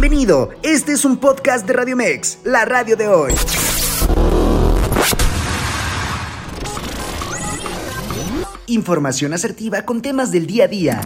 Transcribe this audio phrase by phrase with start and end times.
[0.00, 3.34] Bienvenido, este es un podcast de Radio Mex, la radio de hoy.
[8.68, 11.00] Información asertiva con temas del día a día.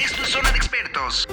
[0.00, 1.28] Esto es Zona de Expertos.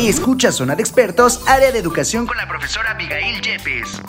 [0.00, 4.02] Escucha Zona de Expertos, área de educación con la profesora Abigail Yepes.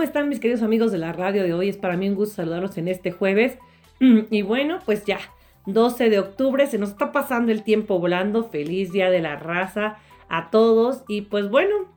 [0.00, 1.68] ¿Cómo están mis queridos amigos de la radio de hoy?
[1.68, 3.58] Es para mí un gusto saludarlos en este jueves.
[4.00, 5.18] Y bueno, pues ya,
[5.66, 8.44] 12 de octubre, se nos está pasando el tiempo volando.
[8.44, 9.98] Feliz Día de la Raza
[10.30, 11.02] a todos.
[11.06, 11.92] Y pues bueno,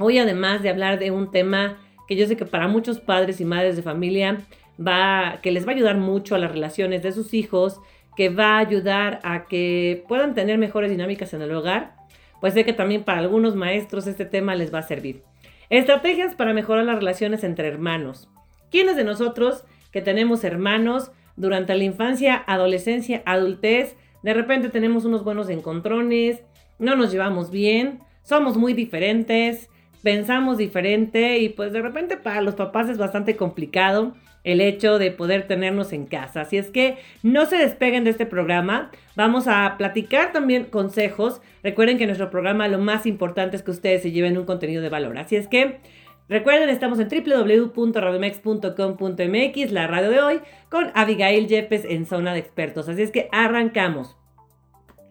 [0.00, 3.44] hoy además de hablar de un tema que yo sé que para muchos padres y
[3.44, 4.38] madres de familia
[4.84, 7.78] va, que les va a ayudar mucho a las relaciones de sus hijos,
[8.16, 11.94] que va a ayudar a que puedan tener mejores dinámicas en el hogar,
[12.40, 15.22] pues sé que también para algunos maestros este tema les va a servir.
[15.68, 18.28] Estrategias para mejorar las relaciones entre hermanos.
[18.70, 25.24] ¿Quiénes de nosotros que tenemos hermanos durante la infancia, adolescencia, adultez, de repente tenemos unos
[25.24, 26.42] buenos encontrones,
[26.78, 29.68] no nos llevamos bien, somos muy diferentes,
[30.02, 34.14] pensamos diferente y pues de repente para los papás es bastante complicado
[34.46, 36.42] el hecho de poder tenernos en casa.
[36.42, 38.92] Así es que no se despeguen de este programa.
[39.16, 41.42] Vamos a platicar también consejos.
[41.64, 44.82] Recuerden que en nuestro programa lo más importante es que ustedes se lleven un contenido
[44.82, 45.18] de valor.
[45.18, 45.80] Así es que
[46.28, 50.38] recuerden, estamos en www.radiomex.com.mx, la radio de hoy,
[50.70, 52.88] con Abigail Yepes en Zona de Expertos.
[52.88, 54.16] Así es que arrancamos.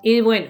[0.01, 0.47] Y bueno,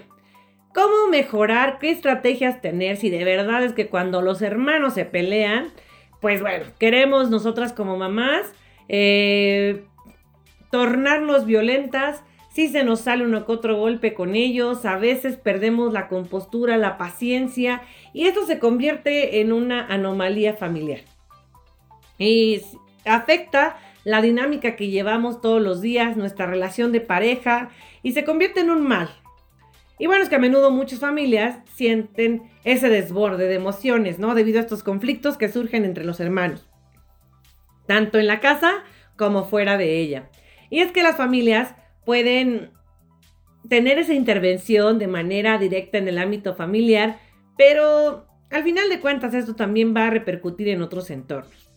[0.72, 1.80] ¿cómo mejorar?
[1.80, 5.72] ¿Qué estrategias tener si de verdad es que cuando los hermanos se pelean,
[6.20, 8.52] pues bueno, queremos nosotras como mamás
[8.88, 9.84] eh,
[10.70, 15.92] tornarnos violentas, si se nos sale uno que otro golpe con ellos, a veces perdemos
[15.92, 21.00] la compostura, la paciencia y esto se convierte en una anomalía familiar.
[22.18, 22.62] Y
[23.04, 27.70] afecta la dinámica que llevamos todos los días, nuestra relación de pareja
[28.02, 29.10] y se convierte en un mal.
[29.98, 34.34] Y bueno, es que a menudo muchas familias sienten ese desborde de emociones, ¿no?
[34.34, 36.65] Debido a estos conflictos que surgen entre los hermanos
[37.86, 38.84] tanto en la casa
[39.16, 40.30] como fuera de ella.
[40.70, 41.74] Y es que las familias
[42.04, 42.70] pueden
[43.68, 47.18] tener esa intervención de manera directa en el ámbito familiar,
[47.56, 51.68] pero al final de cuentas esto también va a repercutir en otros entornos.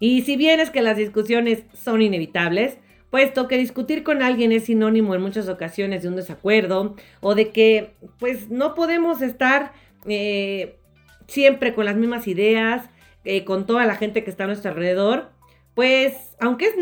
[0.00, 2.78] Y si bien es que las discusiones son inevitables,
[3.10, 7.50] puesto que discutir con alguien es sinónimo en muchas ocasiones de un desacuerdo o de
[7.50, 9.72] que pues no podemos estar
[10.06, 10.76] eh,
[11.26, 12.88] siempre con las mismas ideas,
[13.24, 15.30] eh, con toda la gente que está a nuestro alrededor,
[15.78, 16.74] pues aunque es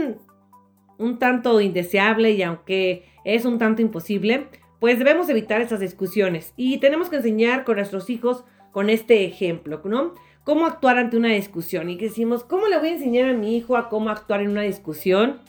[0.97, 4.49] un tanto indeseable y aunque es un tanto imposible,
[4.81, 9.83] pues debemos evitar esas discusiones y tenemos que enseñar con nuestros hijos con este ejemplo,
[9.85, 10.15] ¿no?
[10.45, 13.55] Cómo actuar ante una discusión y que decimos, ¿cómo le voy a enseñar a mi
[13.55, 15.43] hijo a cómo actuar en una discusión?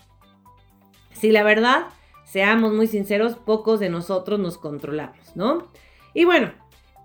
[1.13, 1.85] Si la verdad,
[2.25, 5.69] seamos muy sinceros, pocos de nosotros nos controlamos, ¿no?
[6.13, 6.51] Y bueno,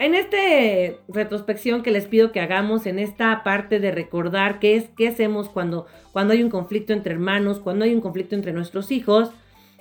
[0.03, 0.37] en esta
[1.09, 5.49] retrospección que les pido que hagamos, en esta parte de recordar qué es, qué hacemos
[5.49, 9.31] cuando, cuando hay un conflicto entre hermanos, cuando hay un conflicto entre nuestros hijos,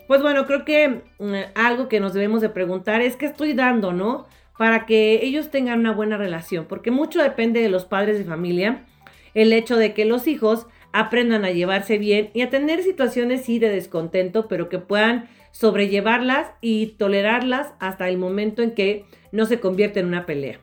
[0.07, 3.93] pues bueno, creo que mm, algo que nos debemos de preguntar es qué estoy dando,
[3.93, 4.27] ¿no?
[4.59, 8.85] Para que ellos tengan una buena relación, porque mucho depende de los padres de familia,
[9.33, 13.57] el hecho de que los hijos aprendan a llevarse bien y a tener situaciones sí
[13.57, 19.59] de descontento, pero que puedan sobrellevarlas y tolerarlas hasta el momento en que no se
[19.59, 20.59] convierte en una pelea.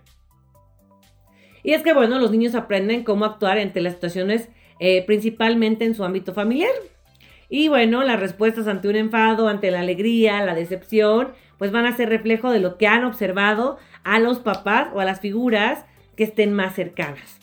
[1.63, 4.49] Y es que, bueno, los niños aprenden cómo actuar ante las situaciones,
[4.81, 6.71] eh, principalmente en su ámbito familiar.
[7.49, 11.97] Y bueno, las respuestas ante un enfado, ante la alegría, la decepción, pues van a
[11.97, 15.85] ser reflejo de lo que han observado a los papás o a las figuras
[16.17, 17.39] que estén más cercanas.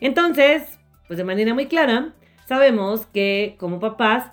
[0.00, 2.14] Entonces, pues de manera muy clara,
[2.46, 4.30] sabemos que como papás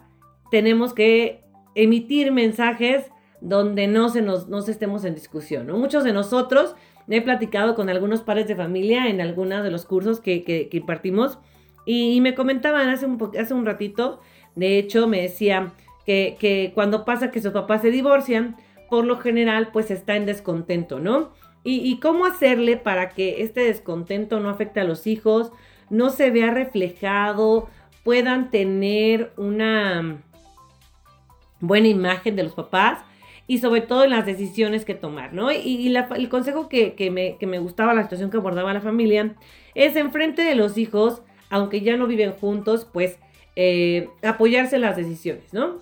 [0.51, 1.41] tenemos que
[1.75, 3.05] emitir mensajes
[3.43, 5.67] donde no se nos no estemos en discusión.
[5.67, 6.75] Muchos de nosotros
[7.09, 11.37] he platicado con algunos padres de familia en algunos de los cursos que, impartimos
[11.85, 14.21] y, me comentaban hace un, hace un ratito,
[14.55, 15.73] de hecho me decían
[16.05, 18.55] que, cuando pasa que sus papás se divorcian,
[18.89, 21.33] por lo general pues está en descontento, ¿no?
[21.65, 25.51] Y, y cómo hacerle para que este descontento no afecte a los hijos,
[25.89, 27.67] no se vea reflejado,
[28.05, 30.21] puedan tener una
[31.59, 32.99] buena imagen de los papás
[33.47, 35.51] y sobre todo en las decisiones que tomar, ¿no?
[35.51, 39.35] Y, el consejo que, me, gustaba, la situación que abordaba la familia,
[39.75, 43.19] es enfrente de los hijos, aunque ya no viven juntos, pues
[43.55, 45.81] eh, apoyarse en las decisiones, ¿no?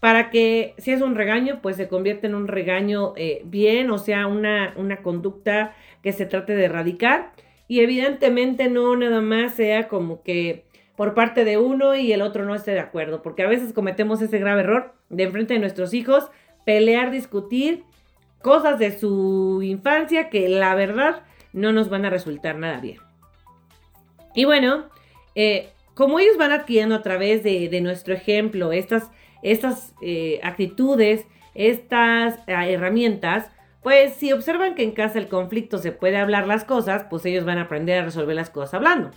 [0.00, 3.98] Para que si es un regaño, pues se convierta en un regaño eh, bien, o
[3.98, 7.32] sea, una, una conducta que se trate de erradicar.
[7.68, 10.64] Y evidentemente no nada más sea como que
[10.96, 14.22] por parte de uno y el otro no esté de acuerdo, porque a veces cometemos
[14.22, 16.30] ese grave error de enfrente de nuestros hijos,
[16.66, 17.84] pelear, discutir
[18.42, 21.22] cosas de su infancia que la verdad
[21.52, 22.98] no nos van a resultar nada bien.
[24.34, 24.86] Y bueno,
[25.34, 29.10] eh, como ellos van adquiriendo a través de, nuestro ejemplo estas,
[29.42, 31.24] estas eh, actitudes,
[31.54, 33.50] estas eh, herramientas,
[33.82, 37.44] pues si observan que en casa el conflicto se puede hablar las cosas, pues ellos
[37.44, 39.12] van a aprender a resolver las cosas hablando.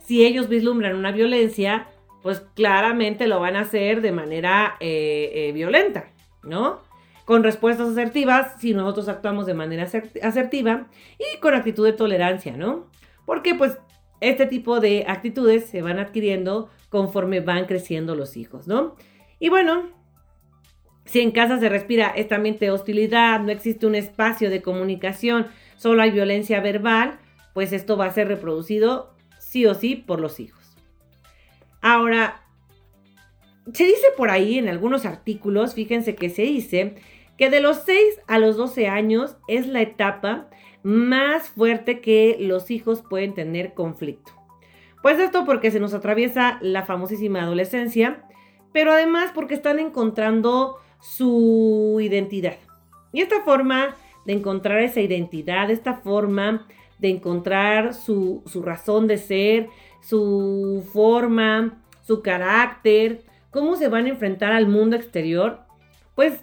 [0.00, 1.86] Si ellos vislumbran una violencia,
[2.22, 6.06] pues claramente lo van a hacer de manera violenta,
[6.42, 6.87] ¿no?
[7.28, 9.86] Con respuestas asertivas, si nosotros actuamos de manera
[10.22, 10.86] asertiva
[11.18, 12.90] y con actitud de tolerancia, ¿no?
[13.26, 13.76] Porque pues
[14.22, 18.96] este tipo de actitudes se van adquiriendo conforme van creciendo los hijos, ¿no?
[19.38, 19.90] Y bueno,
[21.04, 25.48] si en casa se respira esta ambiente de hostilidad, no existe un espacio de comunicación,
[25.76, 27.18] solo hay violencia verbal,
[27.52, 30.78] pues esto va a ser reproducido sí o sí por los hijos.
[31.82, 32.40] Ahora,
[33.74, 36.96] se dice por ahí en algunos artículos, fíjense que se dice
[37.38, 40.48] que de los 6 a los 12 años es la etapa
[40.82, 44.32] más fuerte que los hijos pueden tener conflicto.
[45.02, 48.24] Pues esto porque se nos atraviesa la famosísima adolescencia,
[48.72, 52.56] pero además porque están encontrando su identidad.
[53.12, 53.94] Y esta forma
[54.26, 56.66] de encontrar esa identidad, esta forma
[56.98, 59.68] de encontrar su, su razón de ser,
[60.00, 65.60] su forma, su carácter, cómo se van a enfrentar al mundo exterior,
[66.16, 66.40] pues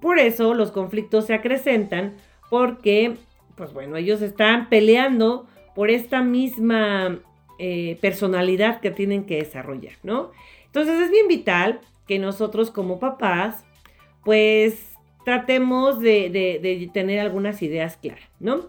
[0.00, 2.16] por eso los conflictos se acrecentan
[2.50, 3.16] porque,
[3.56, 7.18] pues bueno, ellos están peleando por esta misma
[7.58, 10.30] eh, personalidad que tienen que desarrollar, ¿no?
[10.66, 13.64] Entonces es bien vital que nosotros como papás,
[14.24, 14.94] pues
[15.24, 18.68] tratemos de, de tener algunas ideas claras, ¿no?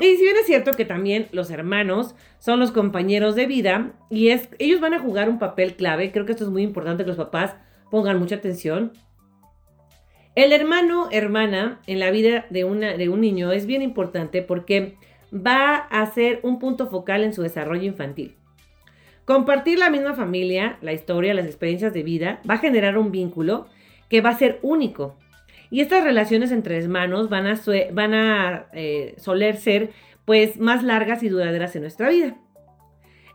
[0.00, 4.28] Y si bien es cierto que también los hermanos son los compañeros de vida y
[4.28, 7.08] es, ellos van a jugar un papel clave, creo que esto es muy importante que
[7.08, 7.54] los papás
[7.90, 8.92] pongan mucha atención,
[10.34, 14.96] el hermano, hermana en la vida de, una, de un niño es bien importante porque
[15.32, 18.36] va a ser un punto focal en su desarrollo infantil.
[19.24, 23.66] Compartir la misma familia, la historia, las experiencias de vida, va a generar un vínculo
[24.08, 25.16] que va a ser único.
[25.70, 27.60] Y estas relaciones entre hermanos van a,
[27.92, 29.90] van a eh, soler ser
[30.24, 32.36] pues más largas y duraderas en nuestra vida.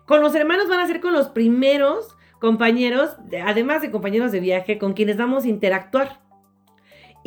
[0.05, 4.77] Con los hermanos van a ser con los primeros compañeros, además de compañeros de viaje,
[4.77, 6.26] con quienes vamos a interactuar.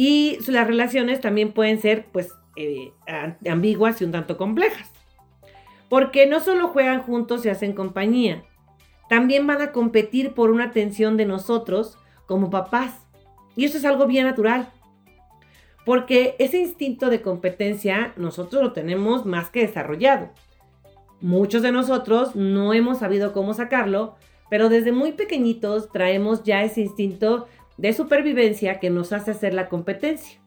[0.03, 2.95] Y las relaciones también pueden ser, pues, eh,
[3.47, 4.91] ambiguas y un tanto complejas.
[5.91, 8.43] Porque no solo juegan juntos y hacen compañía,
[9.11, 12.95] también van a competir por una atención de nosotros como papás.
[13.57, 14.71] Y eso es algo bien natural.
[15.85, 20.31] Porque ese instinto de competencia nosotros lo tenemos más que desarrollado.
[21.21, 24.17] Muchos de nosotros no hemos sabido cómo sacarlo,
[24.49, 27.49] pero desde muy pequeñitos traemos ya ese instinto
[27.81, 30.39] de supervivencia que nos hace hacer la competencia.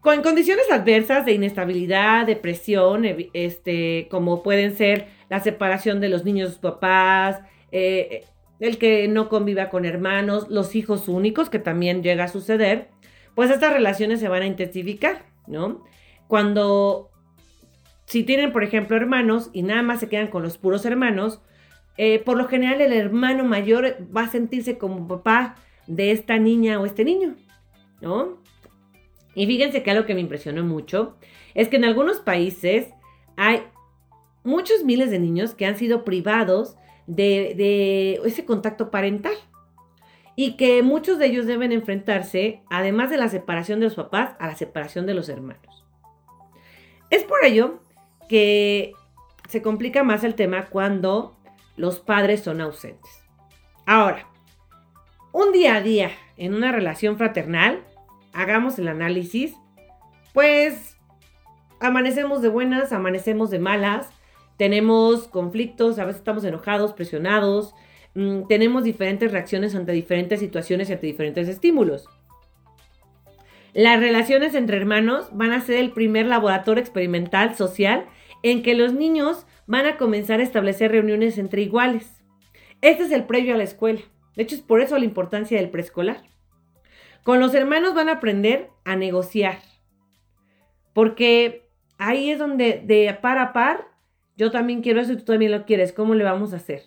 [0.00, 6.48] Con condiciones adversas de inestabilidad, depresión, este, como pueden ser la separación de los niños
[6.48, 7.40] de sus papás,
[7.72, 8.24] eh,
[8.60, 12.88] el que no conviva con hermanos, los hijos únicos, que también llega a suceder,
[13.34, 15.84] pues estas relaciones se van a intensificar, ¿no?
[16.28, 17.10] Cuando,
[18.06, 21.40] si tienen, por ejemplo, hermanos y nada más se quedan con los puros hermanos,
[21.96, 26.80] eh, por lo general el hermano mayor va a sentirse como papá de esta niña
[26.80, 27.34] o este niño,
[28.00, 28.38] ¿no?
[29.34, 31.16] Y fíjense que algo que me impresionó mucho
[31.54, 32.88] es que en algunos países
[33.36, 33.62] hay
[34.44, 36.76] muchos miles de niños que han sido privados
[37.06, 39.34] de, de ese contacto parental
[40.34, 44.46] y que muchos de ellos deben enfrentarse, además de la separación de los papás, a
[44.46, 45.84] la separación de los hermanos.
[47.10, 47.80] Es por ello
[48.28, 48.92] que
[49.48, 51.36] se complica más el tema cuando
[51.82, 53.10] los padres son ausentes.
[53.86, 54.28] Ahora,
[55.32, 57.82] un día a día en una relación fraternal,
[58.32, 59.56] hagamos el análisis,
[60.32, 60.96] pues
[61.80, 64.10] amanecemos de buenas, amanecemos de malas,
[64.58, 67.74] tenemos conflictos, a veces estamos enojados, presionados,
[68.14, 72.08] mm, tenemos diferentes reacciones ante diferentes situaciones y ante diferentes estímulos.
[73.74, 78.06] Las relaciones entre hermanos van a ser el primer laboratorio experimental social
[78.44, 82.22] en que los niños van a comenzar a establecer reuniones entre iguales.
[82.82, 84.02] Este es el previo a la escuela.
[84.36, 86.24] De hecho, es por eso la importancia del preescolar.
[87.22, 89.60] Con los hermanos van a aprender a negociar.
[90.92, 93.88] Porque ahí es donde de par a par,
[94.36, 95.94] yo también quiero eso y tú también lo quieres.
[95.94, 96.82] ¿Cómo le vamos a hacer?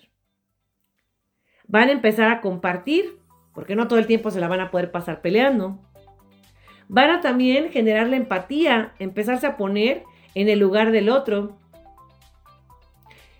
[1.65, 3.17] Van a empezar a compartir,
[3.55, 5.79] porque no todo el tiempo se la van a poder pasar peleando.
[6.87, 10.03] Van a también generar la empatía, empezarse a poner
[10.35, 11.57] en el lugar del otro.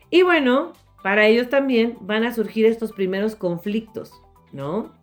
[0.09, 4.11] Y bueno, para ellos también van a surgir estos primeros conflictos,
[4.51, 4.93] ¿no?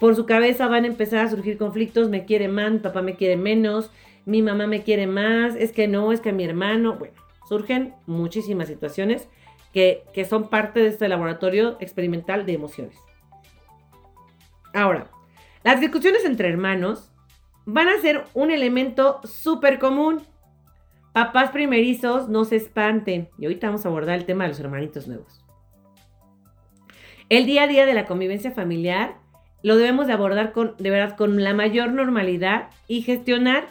[0.00, 3.16] Por su cabeza van a empezar a surgir conflictos, me quiere más, mi papá me
[3.16, 3.90] quiere menos,
[4.26, 7.14] mi mamá me quiere más, es que no, es que mi hermano, bueno,
[7.48, 9.28] surgen muchísimas situaciones
[9.72, 12.96] que, que son parte de este laboratorio experimental de emociones.
[14.72, 15.10] Ahora,
[15.62, 17.10] las discusiones entre hermanos
[17.64, 20.22] van a ser un elemento súper común.
[21.14, 23.28] Papás primerizos, no se espanten.
[23.38, 25.44] Y ahorita vamos a abordar el tema de los hermanitos nuevos.
[27.28, 29.18] El día a día de la convivencia familiar
[29.62, 33.68] lo debemos de abordar con, de verdad, con la mayor normalidad y gestionar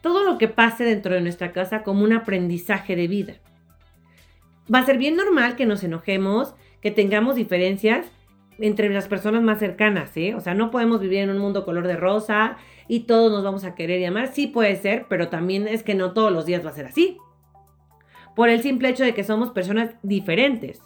[0.00, 3.34] todo lo que pase dentro de nuestra casa como un aprendizaje de vida.
[4.72, 8.10] Va a ser bien normal que nos enojemos, que tengamos diferencias
[8.58, 10.32] entre las personas más cercanas, ¿sí?
[10.34, 12.56] O sea, no podemos vivir en un mundo color de rosa
[12.92, 14.34] y todos nos vamos a querer y amar.
[14.34, 17.16] Sí puede ser, pero también es que no todos los días va a ser así.
[18.36, 20.82] Por el simple hecho de que somos personas diferentes.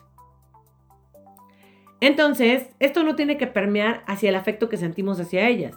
[2.01, 5.77] Entonces, esto no tiene que permear hacia el afecto que sentimos hacia ellas.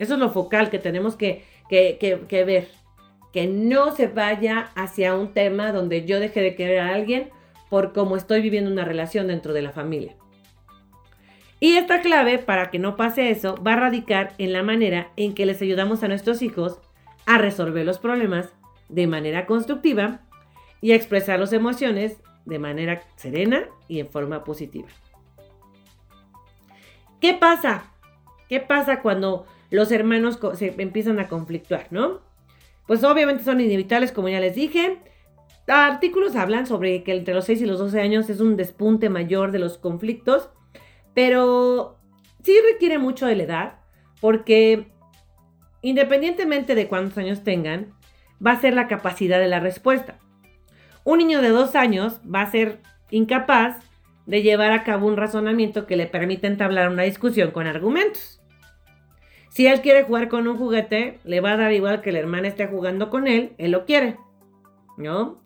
[0.00, 2.66] Eso es lo focal que tenemos que, que, ver.
[3.32, 7.30] Que no se vaya hacia un tema donde yo deje de querer a alguien
[7.70, 10.16] por cómo estoy viviendo una relación dentro de la familia.
[11.58, 15.34] Y esta clave para que no pase eso va a radicar en la manera en
[15.34, 16.80] que les ayudamos a nuestros hijos
[17.24, 18.52] a resolver los problemas
[18.88, 20.20] de manera constructiva
[20.80, 24.88] y a expresar las emociones de manera serena y en forma positiva.
[27.20, 27.92] ¿Qué pasa?
[28.48, 32.20] ¿Qué pasa cuando los hermanos se empiezan a conflictuar, no?
[32.86, 34.98] Pues obviamente son inevitables, como ya les dije.
[35.66, 39.50] Artículos hablan sobre que entre los 6 y los 12 años es un despunte mayor
[39.50, 40.50] de los conflictos
[41.16, 41.98] pero
[42.42, 43.78] sí requiere mucho de la edad,
[44.20, 44.88] porque
[45.80, 47.94] independientemente de cuántos años tengan,
[48.46, 50.18] va a ser la capacidad de la respuesta.
[51.04, 53.78] Un niño de dos años va a ser incapaz
[54.26, 58.42] de llevar a cabo un razonamiento que le permita entablar una discusión con argumentos.
[59.48, 62.46] Si él quiere jugar con un juguete, le va a dar igual que el hermano
[62.46, 64.18] esté jugando con él, él lo quiere,
[64.98, 65.42] ¿no?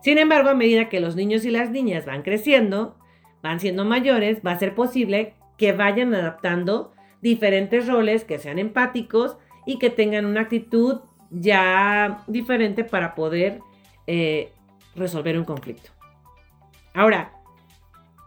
[0.00, 2.97] Sin embargo, a medida que los niños y las niñas van creciendo,
[3.48, 9.38] van siendo mayores, va a ser posible que vayan adaptando diferentes roles, que sean empáticos
[9.64, 11.00] y que tengan una actitud
[11.30, 13.60] ya diferente para poder
[14.06, 14.52] eh,
[14.94, 15.90] resolver un conflicto.
[16.92, 17.32] Ahora,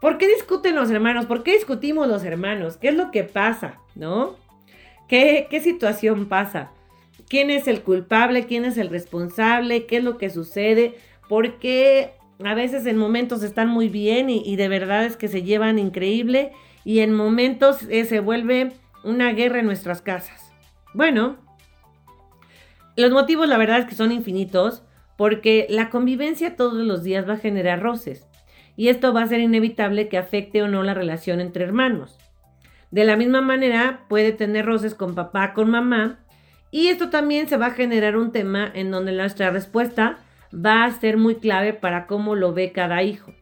[0.01, 1.28] ¿por qué discuten los hermanos?
[1.28, 2.78] ¿Por qué discutimos los hermanos?
[2.78, 3.80] ¿Qué es lo que pasa?
[3.94, 4.38] ¿No?
[5.08, 6.72] ¿Qué, qué situación pasa?
[7.30, 8.48] ¿Quién es el culpable?
[8.48, 9.86] ¿Quién es el responsable?
[9.86, 10.96] ¿Qué es lo que sucede?
[11.30, 15.44] ¿Por qué a veces en momentos están muy bien y, de verdad es que se
[15.44, 16.52] llevan increíble
[16.84, 18.72] y en momentos eh, se vuelve
[19.04, 20.52] una guerra en nuestras casas.
[20.94, 21.38] Bueno,
[22.96, 24.84] los motivos la verdad es que son infinitos
[25.18, 28.28] porque la convivencia todos los días va a generar roces
[28.76, 32.18] y esto va a ser inevitable que afecte o no la relación entre hermanos.
[32.90, 36.20] De la misma manera puede tener roces con papá, con mamá
[36.72, 40.20] y esto también se va a generar un tema en donde nuestra respuesta
[40.53, 43.34] va a ser muy clave para cómo lo ve cada hijo.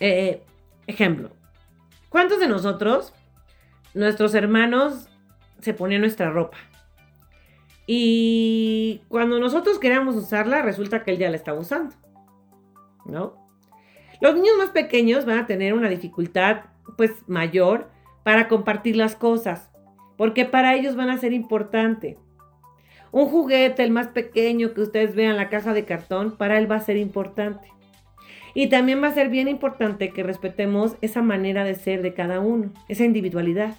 [0.00, 0.42] Eh,
[0.86, 1.30] ejemplo,
[2.08, 3.14] ¿cuántos de nosotros,
[3.94, 5.08] nuestros hermanos,
[5.60, 6.58] se ponen nuestra ropa?
[7.86, 11.94] Y cuando nosotros queremos usarla, resulta que él ya la está usando.
[13.06, 13.48] ¿No?
[14.20, 16.64] Los niños más pequeños van a tener una dificultad
[16.96, 17.88] pues mayor
[18.24, 19.70] para compartir las cosas,
[20.16, 22.18] porque para ellos van a ser importante.
[23.10, 26.76] Un juguete, el más pequeño que ustedes vean, la caja de cartón, para él va
[26.76, 27.68] a ser importante.
[28.54, 32.40] Y también va a ser bien importante que respetemos esa manera de ser de cada
[32.40, 33.76] uno, esa individualidad.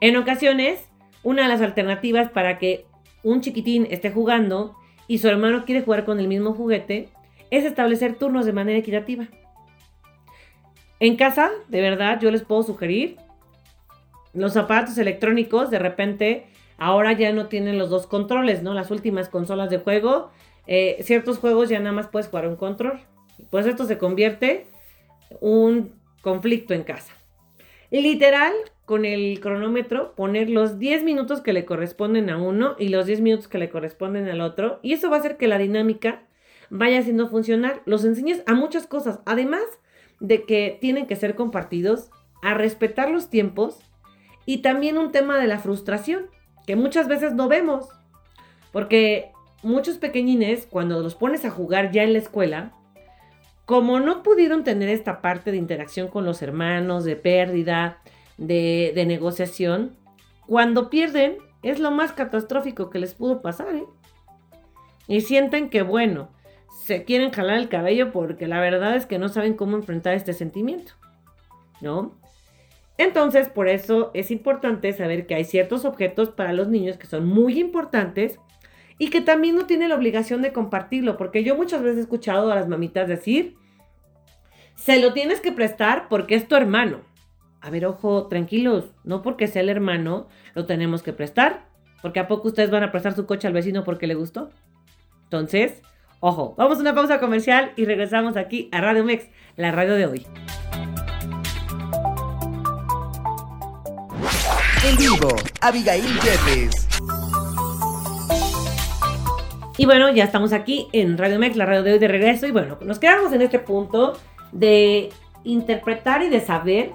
[0.00, 0.88] En ocasiones,
[1.22, 2.86] una de las alternativas para que
[3.22, 4.76] un chiquitín esté jugando
[5.06, 7.08] y su hermano quiere jugar con el mismo juguete
[7.50, 9.28] es establecer turnos de manera equitativa.
[11.00, 13.16] En casa, de verdad, yo les puedo sugerir
[14.32, 16.46] los zapatos electrónicos, de repente
[16.80, 18.72] Ahora ya no tienen los dos controles, ¿no?
[18.72, 20.30] Las últimas consolas de juego,
[20.66, 23.00] eh, ciertos juegos ya nada más puedes jugar un control.
[23.50, 24.66] Pues esto se convierte
[25.40, 27.12] un conflicto en casa.
[27.90, 28.54] Literal,
[28.86, 33.20] con el cronómetro, poner los 10 minutos que le corresponden a uno y los 10
[33.20, 34.80] minutos que le corresponden al otro.
[34.82, 36.22] Y eso va a hacer que la dinámica
[36.70, 37.82] vaya haciendo funcionar.
[37.84, 39.20] Los enseñes a muchas cosas.
[39.26, 39.64] Además
[40.18, 42.10] de que tienen que ser compartidos,
[42.42, 43.80] a respetar los tiempos
[44.46, 46.28] y también un tema de la frustración
[46.66, 47.88] que muchas veces no vemos.
[48.72, 52.72] Porque muchos pequeñines, cuando los pones a jugar ya en la escuela,
[53.64, 57.98] como no pudieron tener esta parte de interacción con los hermanos, de pérdida,
[58.36, 59.96] de, negociación,
[60.46, 63.74] cuando pierden es lo más catastrófico que les pudo pasar.
[63.74, 63.84] ¿eh?
[65.06, 66.30] Y sienten que, bueno,
[66.84, 70.32] se quieren jalar el cabello porque la verdad es que no saben cómo enfrentar este
[70.32, 70.94] sentimiento,
[71.80, 72.19] ¿no?
[73.00, 77.26] Entonces, por eso es importante saber que hay ciertos objetos para los niños que son
[77.26, 78.38] muy importantes
[78.98, 82.52] y que también no tienen la obligación de compartirlo, porque yo muchas veces he escuchado
[82.52, 83.56] a las mamitas decir,
[84.74, 87.00] se lo tienes que prestar porque es tu hermano.
[87.62, 91.70] A ver, ojo, tranquilos, no porque sea el hermano, lo tenemos que prestar,
[92.02, 94.50] porque a poco ustedes van a prestar su coche al vecino porque le gustó.
[95.22, 95.80] Entonces,
[96.20, 99.26] ojo, vamos a una pausa comercial y regresamos aquí a Radio Mex,
[99.56, 100.26] la radio de hoy.
[104.82, 105.28] En vivo,
[105.60, 106.88] Abigail Jeffes.
[109.76, 112.46] Y bueno, ya estamos aquí en Radio Mex, la radio de hoy de regreso.
[112.46, 114.14] Y bueno, nos quedamos en este punto
[114.52, 115.10] de
[115.44, 116.92] interpretar y de saber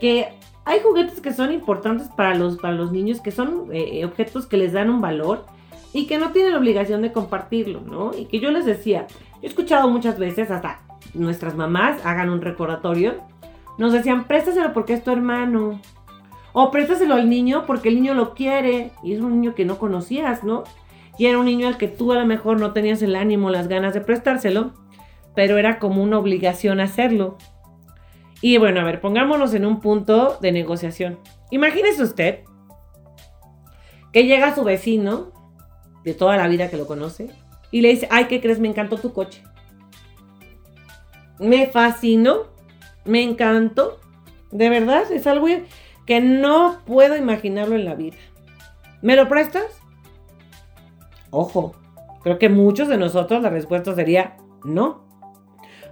[0.00, 0.30] que
[0.64, 4.56] hay juguetes que son importantes para los, para los niños, que son eh, objetos que
[4.56, 5.46] les dan un valor
[5.92, 8.10] y que no tienen obligación de compartirlo, ¿no?
[8.16, 9.06] Y que yo les decía,
[9.42, 10.80] he escuchado muchas veces, hasta
[11.14, 13.14] nuestras mamás hagan un recordatorio,
[13.78, 15.80] nos decían, préstaselo porque es tu hermano,
[16.52, 19.78] o préstaselo al niño porque el niño lo quiere y es un niño que no
[19.78, 20.64] conocías, ¿no?
[21.18, 23.68] Y era un niño al que tú a lo mejor no tenías el ánimo, las
[23.68, 24.72] ganas de prestárselo,
[25.34, 27.36] pero era como una obligación hacerlo.
[28.40, 31.18] Y bueno, a ver, pongámonos en un punto de negociación.
[31.50, 32.40] Imagínese usted
[34.12, 35.32] que llega su vecino
[36.04, 37.30] de toda la vida que lo conoce
[37.70, 38.58] y le dice, ay, ¿qué crees?
[38.58, 39.42] Me encantó tu coche.
[41.38, 42.48] Me fascinó,
[43.04, 44.00] me encantó.
[44.50, 45.46] De verdad, es algo
[46.06, 48.16] que no puedo imaginarlo en la vida.
[49.00, 49.64] ¿Me lo prestas?
[51.30, 51.74] Ojo,
[52.22, 55.04] creo que muchos de nosotros la respuesta sería no.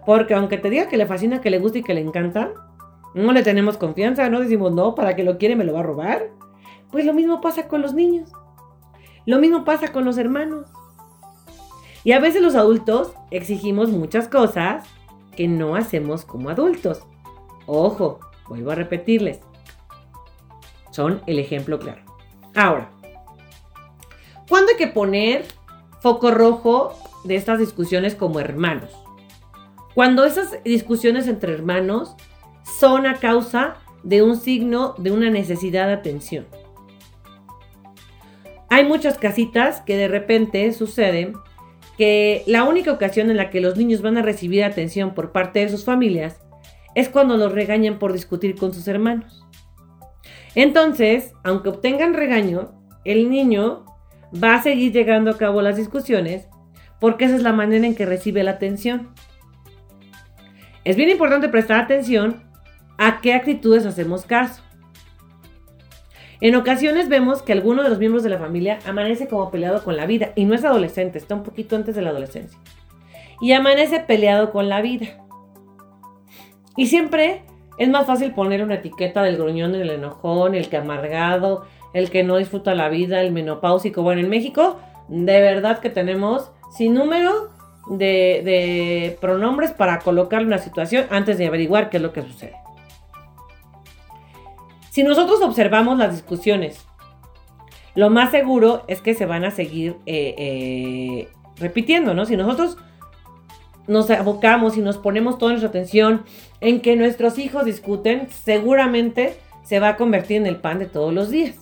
[0.06, 2.52] Porque aunque te diga que le fascina, que le gusta y que le encanta,
[3.14, 5.84] no le tenemos confianza, no decimos no, para que lo quiere me lo va a
[5.84, 6.30] robar.
[6.90, 8.30] Pues lo mismo pasa con los niños.
[9.26, 10.66] Lo mismo pasa con los hermanos.
[12.02, 14.86] Y a veces los adultos exigimos muchas cosas
[15.36, 17.02] que no hacemos como adultos.
[17.66, 19.40] Ojo, vuelvo a repetirles
[21.26, 22.02] el ejemplo claro.
[22.54, 22.90] Ahora,
[24.48, 25.44] ¿cuándo hay que poner
[26.00, 28.90] foco rojo de estas discusiones como hermanos?
[29.94, 32.14] Cuando esas discusiones entre hermanos
[32.78, 36.46] son a causa de un signo de una necesidad de atención.
[38.68, 41.34] Hay muchas casitas que de repente suceden
[41.98, 45.60] que la única ocasión en la que los niños van a recibir atención por parte
[45.60, 46.40] de sus familias
[46.94, 49.39] es cuando los regañan por discutir con sus hermanos.
[50.54, 52.72] Entonces, aunque obtengan regaño,
[53.04, 53.84] el niño
[54.32, 56.48] va a seguir llegando a cabo las discusiones
[57.00, 59.14] porque esa es la manera en que recibe la atención.
[60.84, 62.42] Es bien importante prestar atención
[62.98, 64.62] a qué actitudes hacemos caso.
[66.42, 69.96] En ocasiones vemos que alguno de los miembros de la familia amanece como peleado con
[69.96, 72.58] la vida y no es adolescente, está un poquito antes de la adolescencia.
[73.42, 75.26] Y amanece peleado con la vida.
[76.76, 77.42] Y siempre
[77.80, 81.64] es más fácil poner una etiqueta del gruñón, el enojón, el que amargado,
[81.94, 84.02] el que no disfruta la vida, el menopáusico.
[84.02, 87.48] Bueno, en México, de verdad que tenemos sin número
[87.88, 92.54] de, pronombres para colocar una situación antes de averiguar qué es lo que sucede.
[94.90, 96.84] Si nosotros observamos las discusiones,
[97.94, 102.26] lo más seguro es que se van a seguir eh, eh, repitiendo, ¿no?
[102.26, 102.76] Si nosotros
[103.90, 106.22] nos abocamos y nos ponemos toda nuestra atención
[106.60, 111.12] en que nuestros hijos discuten, seguramente se va a convertir en el pan de todos
[111.12, 111.56] los días.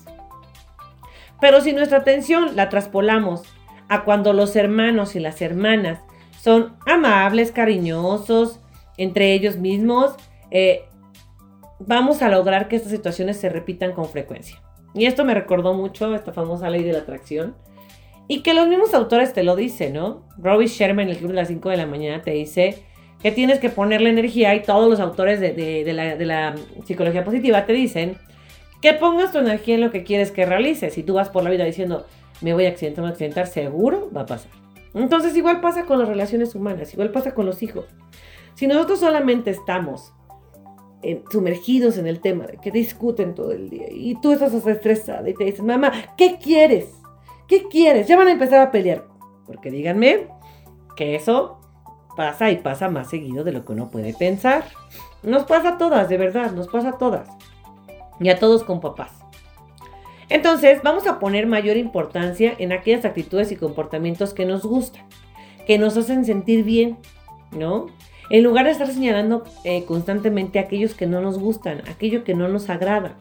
[1.40, 3.44] Pero si nuestra atención la traspolamos
[3.88, 6.00] a cuando los hermanos y las hermanas
[6.38, 8.60] son amables, cariñosos
[8.98, 10.14] entre ellos mismos,
[10.50, 10.82] eh,
[11.78, 14.60] vamos a lograr que estas situaciones se repitan con frecuencia.
[14.92, 17.56] Y esto me recordó mucho esta famosa ley de la atracción,
[18.28, 20.22] y que los mismos autores te lo dicen, ¿no?
[20.36, 22.84] Robbie Sherman en el club de las 5 de la mañana te dice
[23.22, 28.16] que tienes que ponerle energía y todos los autores de, la, psicología positiva te dicen
[28.80, 30.94] que pongas tu energía en lo que quieres que realices.
[30.94, 32.06] Si tú vas por la vida diciendo,
[32.42, 34.52] me voy a accidentar, me voy a accidentar, seguro va a pasar.
[34.94, 37.86] Entonces igual pasa con las relaciones humanas, igual pasa con los hijos.
[38.54, 40.12] Si nosotros solamente estamos
[41.30, 45.34] sumergidos en el tema de que discuten todo el día y tú estás estresada y
[45.34, 46.97] te dicen, mamá, ¿qué quieres?
[47.48, 48.06] ¿Qué quieres?
[48.06, 49.06] Ya van a empezar a pelear.
[49.46, 50.28] Porque díganme
[50.96, 51.58] que eso
[52.16, 54.64] pasa y pasa más seguido de lo que uno puede pensar.
[55.22, 57.28] Nos pasa a todas, de verdad, nos pasa a todas.
[58.20, 59.12] Y a todos con papás.
[60.28, 65.04] Entonces, vamos a poner mayor importancia en aquellas actitudes y comportamientos que nos gustan,
[65.66, 66.98] que nos hacen sentir bien,
[67.52, 67.86] ¿no?
[68.28, 72.48] En lugar de estar señalando eh, constantemente aquellos que no nos gustan, aquello que no
[72.48, 73.16] nos agrada.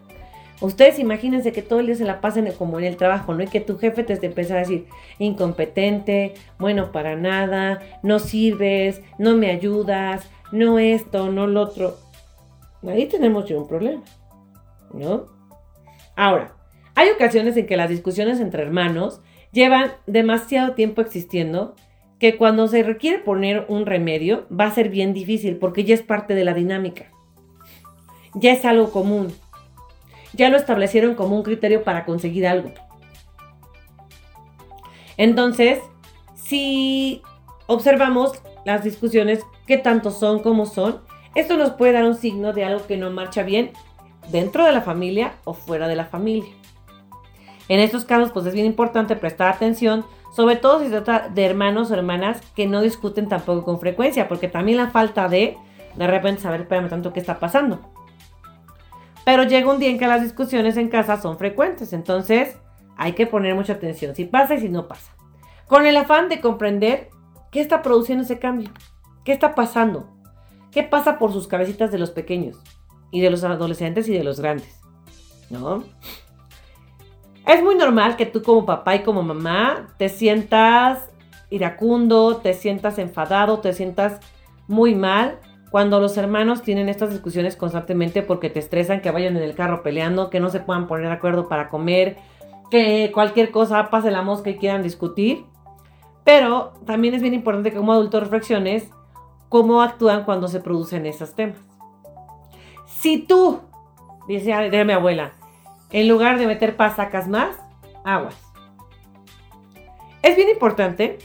[0.60, 3.43] Ustedes imagínense que todo el día se la pasen como en el trabajo, ¿no?
[3.43, 4.88] Y que tu jefe te empieza a decir,
[5.20, 11.98] incompetente, bueno para nada, no sirves, no me ayudas, no esto, no lo otro.
[12.88, 14.02] Ahí tenemos ya un problema,
[14.93, 15.26] ¿no?
[16.15, 16.56] Ahora,
[16.96, 21.76] hay ocasiones en que las discusiones entre hermanos llevan demasiado tiempo existiendo
[22.20, 26.02] que cuando se requiere poner un remedio va a ser bien difícil porque ya es
[26.02, 27.12] parte de la dinámica.
[28.34, 29.32] Ya es algo común
[30.38, 32.71] ya lo establecieron como un criterio para conseguir algo.
[35.17, 35.80] Entonces,
[36.36, 37.21] si
[37.65, 41.02] observamos las discusiones, qué tanto son, cómo son,
[41.36, 43.71] esto nos puede dar un signo de algo que no marcha bien
[44.32, 46.52] dentro de la familia o fuera de la familia.
[47.67, 51.45] En estos casos, pues es bien importante prestar atención, sobre todo si se trata de
[51.45, 55.58] hermanos o hermanas que no discuten tampoco con frecuencia, porque también la falta de,
[55.95, 57.82] de repente, saber, espérame tanto, qué está pasando.
[59.27, 62.55] Pero llega un día en que las discusiones en casa son frecuentes, entonces
[62.95, 65.11] hay que poner mucha atención si pasa y si no pasa.
[65.67, 67.09] Con el afán de comprender
[67.51, 68.69] qué está produciendo ese cambio,
[69.25, 70.07] qué está pasando,
[70.71, 72.57] qué pasa por sus cabecitas de los pequeños
[73.11, 74.79] y de los adolescentes y de los grandes,
[75.49, 75.83] ¿no?
[77.45, 81.09] Es muy normal que tú como papá y como mamá te sientas
[81.49, 84.21] iracundo, te sientas enfadado, te sientas
[84.69, 89.43] muy mal cuando los hermanos tienen estas discusiones constantemente porque te estresan, que vayan en
[89.43, 92.17] el carro peleando, que no se puedan poner de acuerdo para comer,
[92.71, 95.45] que cualquier cosa pase la mosca y quieran discutir.
[96.23, 98.89] Pero también es bien importante que como adulto reflexiones
[99.49, 101.60] cómo actúan cuando se producen esos temas.
[102.86, 103.62] Si tú,
[104.27, 105.34] dice mi abuela,
[105.91, 107.58] en lugar de meter paz sacas más,
[108.03, 108.36] aguas.
[110.21, 111.17] Es bien importante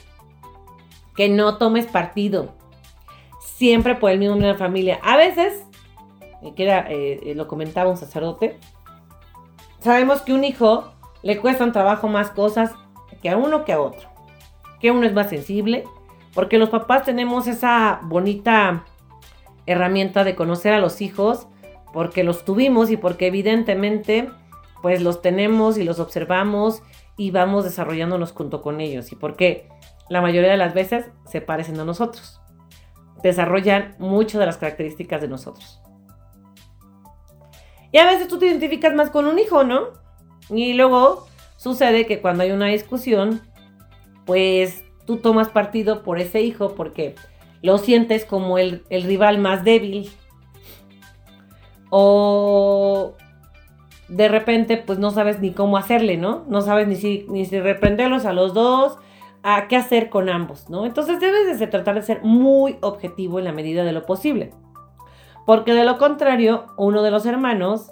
[1.17, 2.55] que no tomes partido
[3.63, 4.99] siempre por el mismo de la familia.
[5.05, 5.65] A veces,
[6.57, 8.59] que era, eh, eh, lo comentaba un sacerdote,
[9.79, 12.73] sabemos que un hijo le cuesta un trabajo más cosas
[13.23, 14.09] que a uno que a otro.
[14.81, 15.85] Que uno es más sensible,
[16.35, 18.85] porque los papás tenemos esa bonita
[19.67, 21.47] herramienta de conocer a los hijos,
[21.93, 24.29] porque los tuvimos y porque evidentemente
[24.83, 26.83] pues los tenemos y los observamos
[27.17, 29.69] y vamos desarrollándonos junto con ellos y porque
[30.09, 32.42] la mayoría de las veces se parecen a nosotros
[33.23, 35.81] desarrollan muchas de las características de nosotros.
[37.93, 39.89] Y a veces tú te identificas más con un hijo, ¿no?
[40.49, 43.43] Y luego sucede que cuando hay una discusión,
[44.25, 47.15] pues tú tomas partido por ese hijo porque
[47.63, 50.11] lo sientes como el, rival más débil.
[51.91, 53.15] O
[54.09, 56.45] de repente pues no sabes ni cómo hacerle, ¿no?
[56.49, 58.97] No sabes ni si, ni si reprenderlos a los dos,
[59.43, 60.87] a qué hacer con ambos, ¿no?
[60.87, 64.53] Entonces debes de tratar de ser muy objetivo en la medida de lo posible.
[65.47, 67.91] Porque de lo contrario, uno de los hermanos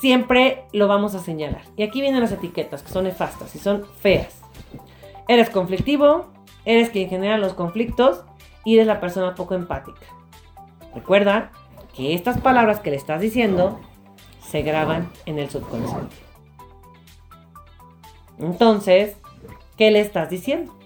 [0.00, 1.62] siempre lo vamos a señalar.
[1.76, 4.40] Y aquí vienen las etiquetas, que son nefastas y son feas.
[5.26, 6.26] Eres conflictivo,
[6.64, 8.24] eres quien genera los conflictos
[8.64, 10.06] y eres la persona poco empática.
[10.94, 11.50] Recuerda
[11.94, 13.80] que estas palabras que le estás diciendo
[14.40, 16.16] se graban en el subconsciente.
[18.38, 19.16] Entonces,
[19.78, 20.76] ¿Qué le estás diciendo?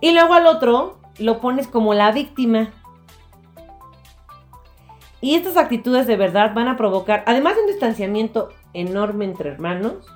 [0.00, 2.72] Y luego al otro lo pones como la víctima.
[5.20, 10.06] Y estas actitudes de verdad van a provocar, además de un distanciamiento enorme entre hermanos,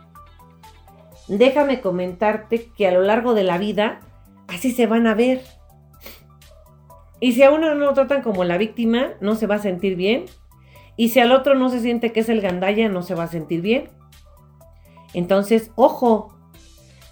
[1.29, 4.01] déjame comentarte que a lo largo de la vida
[4.49, 5.43] así se van a ver.
[7.21, 9.97] Y si a uno no lo tratan como la víctima, no se va a sentir
[9.97, 10.25] bien.
[10.97, 13.29] Y si al otro no se siente que es el gandalla, no se va a
[13.29, 13.91] sentir bien.
[15.15, 16.36] Entonces, ojo,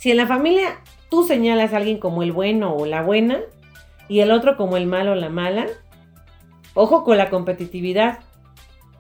[0.05, 3.40] si en la familia tú señalas a alguien como el bueno o la buena
[4.07, 5.67] y el otro como el malo o la mala,
[6.75, 8.19] ojo con la competitividad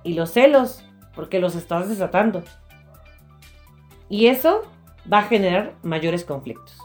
[0.02, 0.82] y los celos,
[1.14, 2.42] porque los estás desatando.
[4.08, 4.62] Y eso
[5.12, 6.78] va a generar mayores conflictos.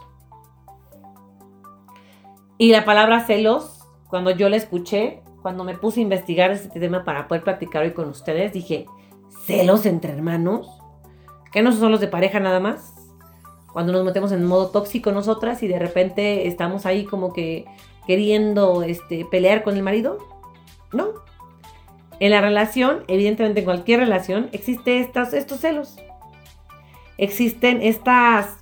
[2.58, 3.80] Y la palabra celos,
[4.10, 7.94] cuando yo la escuché, cuando me puse a investigar este tema para poder practicar hoy
[7.94, 8.84] con ustedes, dije,
[9.46, 10.68] ¿celos entre hermanos?
[11.52, 12.99] ¿Que no son los de pareja nada más?
[13.72, 17.66] Cuando nos metemos en modo tóxico nosotras y de repente estamos ahí como que
[18.06, 20.18] queriendo este, pelear con el marido.
[20.92, 21.10] No.
[22.18, 25.96] En la relación, evidentemente en cualquier relación, existen estas, estos celos.
[27.16, 28.58] Existen estas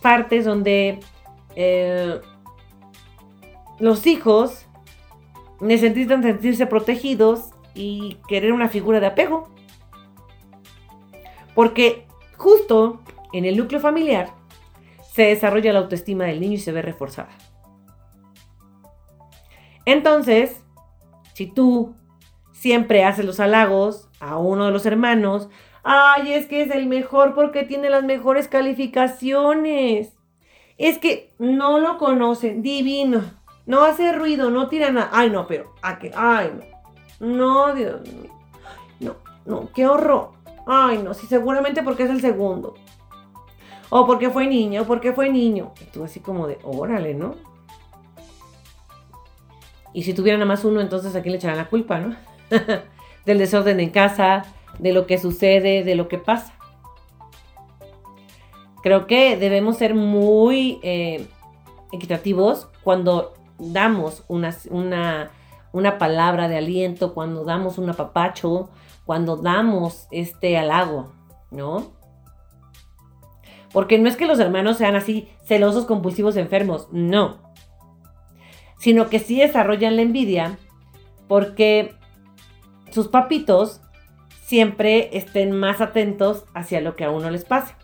[0.00, 1.00] partes donde
[1.56, 2.20] eh,
[3.78, 4.66] los hijos
[5.60, 9.48] necesitan sentirse protegidos y querer una figura de apego.
[11.54, 13.00] Porque justo
[13.34, 14.32] en el núcleo familiar,
[15.12, 17.30] se desarrolla la autoestima del niño y se ve reforzada.
[19.84, 20.62] Entonces,
[21.34, 21.94] si tú
[22.52, 25.48] siempre haces los halagos a uno de los hermanos,
[25.82, 30.12] ay, es que es el mejor porque tiene las mejores calificaciones.
[30.78, 33.22] Es que no lo conocen, divino.
[33.66, 35.10] No hace ruido, no tira nada.
[35.12, 36.12] Ay, no, pero, ¿a qué?
[36.14, 36.52] Ay,
[37.20, 37.26] no.
[37.26, 38.30] No, Dios mío.
[39.00, 40.32] No, no, qué horror.
[40.66, 42.74] Ay, no, sí, seguramente porque es el segundo.
[43.96, 45.70] O porque fue niño, porque fue niño.
[45.80, 47.36] Y tú así como de, órale, ¿no?
[49.92, 52.16] Y si tuviera nada más uno, entonces a quién le echarán la culpa, ¿no?
[53.24, 54.46] Del desorden en casa,
[54.80, 56.54] de lo que sucede, de lo que pasa.
[58.82, 61.28] Creo que debemos ser muy eh,
[61.92, 65.30] equitativos cuando damos una, una,
[65.70, 68.70] una, palabra de aliento, cuando damos un apapacho,
[69.04, 71.12] cuando damos este halago,
[71.52, 72.02] ¿no?
[73.74, 77.42] Porque no es que los hermanos sean así celosos, compulsivos, enfermos, no.
[78.78, 80.58] Sino que sí desarrollan la envidia
[81.28, 81.94] porque
[82.90, 83.82] sus papitos
[84.44, 87.74] siempre estén más atentos hacia lo que a uno les pase.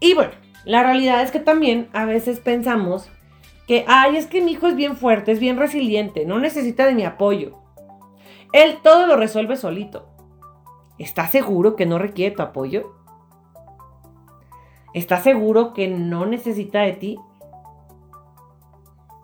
[0.00, 0.32] Y bueno,
[0.66, 3.08] la realidad es que también a veces pensamos
[3.66, 6.94] que, ay, es que mi hijo es bien fuerte, es bien resiliente, no necesita de
[6.94, 7.62] mi apoyo.
[8.52, 10.08] Él todo lo resuelve solito.
[10.98, 12.94] ¿Estás seguro que no requiere tu apoyo?
[14.94, 17.18] ¿Estás seguro que no necesita de ti?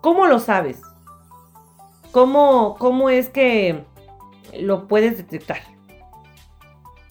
[0.01, 0.81] ¿Cómo lo sabes?
[2.11, 3.83] ¿Cómo, cómo es que
[4.59, 5.59] lo puedes detectar?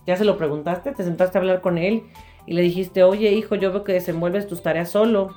[0.06, 0.92] ¿Ya se lo preguntaste?
[0.92, 2.04] ¿Te sentaste a hablar con él
[2.46, 5.30] y le dijiste, oye hijo, yo veo que desenvuelves tus tareas solo?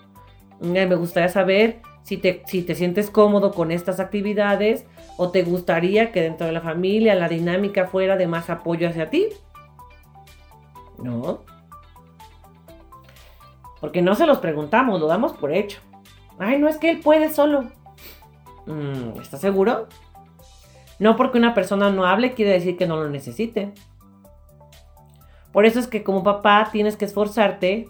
[0.59, 4.85] Me gustaría saber si te, si te sientes cómodo con estas actividades
[5.17, 9.09] o te gustaría que dentro de la familia la dinámica fuera de más apoyo hacia
[9.09, 9.29] ti.
[11.01, 11.41] ¿No?
[13.79, 15.79] Porque no se los preguntamos, lo damos por hecho.
[16.39, 17.65] Ay, no es que él puede solo.
[18.65, 19.87] Mm, ¿Estás seguro?
[20.99, 23.73] No porque una persona no hable quiere decir que no lo necesite.
[25.51, 27.87] Por eso es que como papá tienes que esforzarte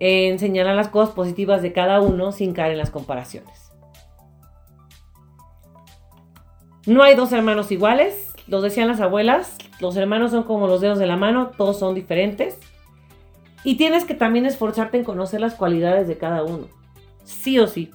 [0.00, 3.72] en señalar las cosas positivas de cada uno sin caer en las comparaciones.
[6.86, 10.98] No hay dos hermanos iguales, los decían las abuelas, los hermanos son como los dedos
[10.98, 12.58] de la mano, todos son diferentes.
[13.66, 16.68] Y tienes que también esforzarte en conocer las cualidades de cada uno,
[17.24, 17.90] sí o sí.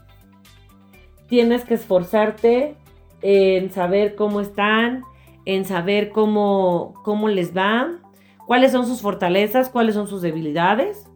[1.29, 2.75] Tienes que esforzarte
[3.21, 5.03] en saber cómo están,
[5.45, 7.87] en saber cómo, cómo les va,
[8.45, 11.07] cuáles son sus fortalezas, cuáles son sus debilidades.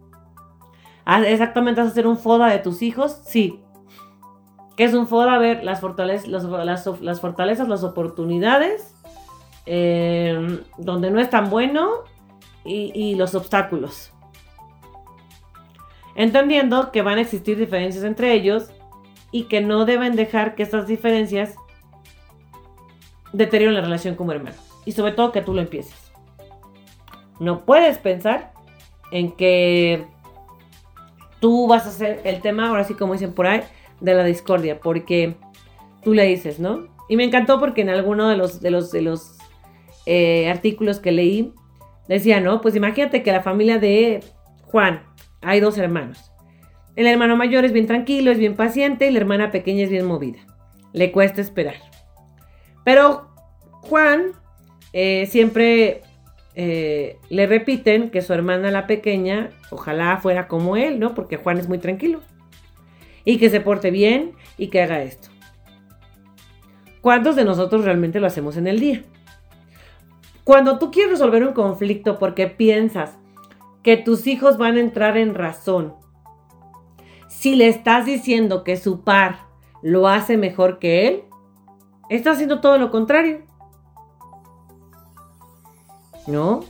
[1.03, 3.59] Ah, exactamente, vas a hacer un FODA de tus hijos, sí.
[4.77, 5.33] ¿Qué es un FODA?
[5.33, 8.95] A ver las fortalezas, las, fortalezas, las oportunidades,
[9.65, 12.05] em, donde no es tan bueno
[12.63, 14.14] y los obstáculos.
[16.15, 18.69] Entendiendo que van a existir diferencias entre ellos
[19.31, 21.55] y que no deben dejar que estas diferencias
[23.33, 24.59] deterioren la relación como hermanos.
[24.85, 26.11] Y sobre todo que tú lo empieces.
[27.39, 28.53] No puedes pensar
[29.11, 30.05] en que
[31.39, 33.61] tú vas a ser el tema, ahora sí como dicen por ahí,
[33.99, 35.35] de la discordia, porque
[36.03, 36.87] tú le dices, ¿no?
[37.09, 39.37] Y me encantó porque en alguno de los, de los, de los
[40.05, 41.53] eh, artículos que leí,
[42.07, 42.61] decía, ¿no?
[42.61, 44.23] Pues imagínate que la familia de
[44.63, 45.03] Juan,
[45.45, 46.31] hay dos hermanos.
[46.95, 50.05] El hermano mayor es bien tranquilo, es bien paciente y la hermana pequeña es bien
[50.05, 50.39] movida.
[50.93, 51.75] Le cuesta esperar.
[52.83, 53.29] Pero
[53.81, 54.31] Juan
[54.93, 56.01] eh, siempre
[56.55, 61.13] eh, le repiten que su hermana la pequeña, ojalá fuera como él, ¿no?
[61.13, 62.21] Porque Juan es muy tranquilo.
[63.25, 65.29] Y que se porte bien y que haga esto.
[67.01, 69.03] ¿Cuántos de nosotros realmente lo hacemos en el día?
[70.43, 73.17] Cuando tú quieres resolver un conflicto porque piensas
[73.85, 75.93] que tus hijos van a entrar en razón,
[77.29, 79.41] si le estás diciendo que su par
[79.83, 81.23] lo hace mejor que él,
[82.09, 83.43] está haciendo todo lo contrario.
[86.25, 86.61] ¿no?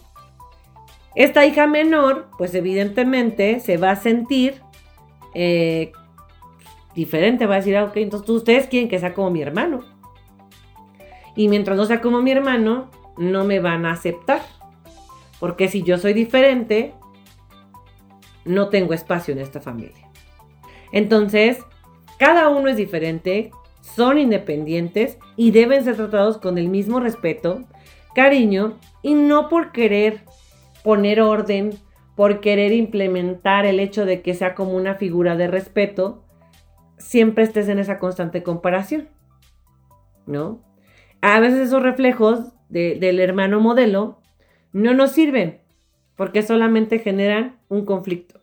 [1.15, 4.62] Esta hija menor, pues evidentemente se va a sentir
[5.34, 5.93] eh,
[6.95, 9.86] diferente, va a decir, ah, ok, entonces ustedes quieren que sea como mi hermano.
[11.34, 14.41] Y mientras no sea como mi hermano, no me van a aceptar.
[15.39, 16.93] Porque si yo soy diferente,
[18.45, 20.10] no tengo espacio en esta familia.
[20.91, 21.60] Entonces,
[22.17, 27.62] cada uno es diferente, son independientes y deben ser tratados con el mismo respeto,
[28.15, 30.21] cariño y no por querer
[30.84, 31.71] poner orden,
[32.15, 36.23] por querer implementar el hecho de que sea como una figura de respeto,
[36.97, 39.10] siempre estés en esa constante comparación,
[40.25, 40.63] ¿no?
[41.21, 44.21] A veces esos reflejos del hermano modelo
[44.71, 45.62] no nos sirven
[46.15, 48.41] porque solamente generan un conflicto.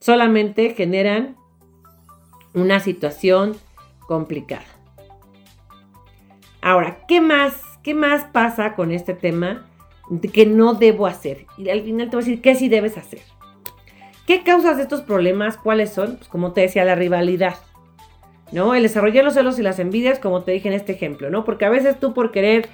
[0.00, 1.36] Solamente generan
[2.54, 3.56] una situación
[4.06, 4.64] complicada.
[6.60, 9.64] Ahora, ¿qué más ¿qué más pasa con este tema
[10.32, 11.46] que no debo hacer?
[11.56, 13.20] Y al final te voy a decir qué sí debes hacer.
[14.26, 15.56] ¿Qué causas de estos problemas?
[15.56, 16.16] ¿Cuáles son?
[16.16, 17.54] Pues como te decía, la rivalidad.
[18.50, 18.74] ¿No?
[18.74, 21.44] El desarrollar los celos y las envidias, como te dije en este ejemplo, ¿no?
[21.44, 22.68] Porque a veces tú por querer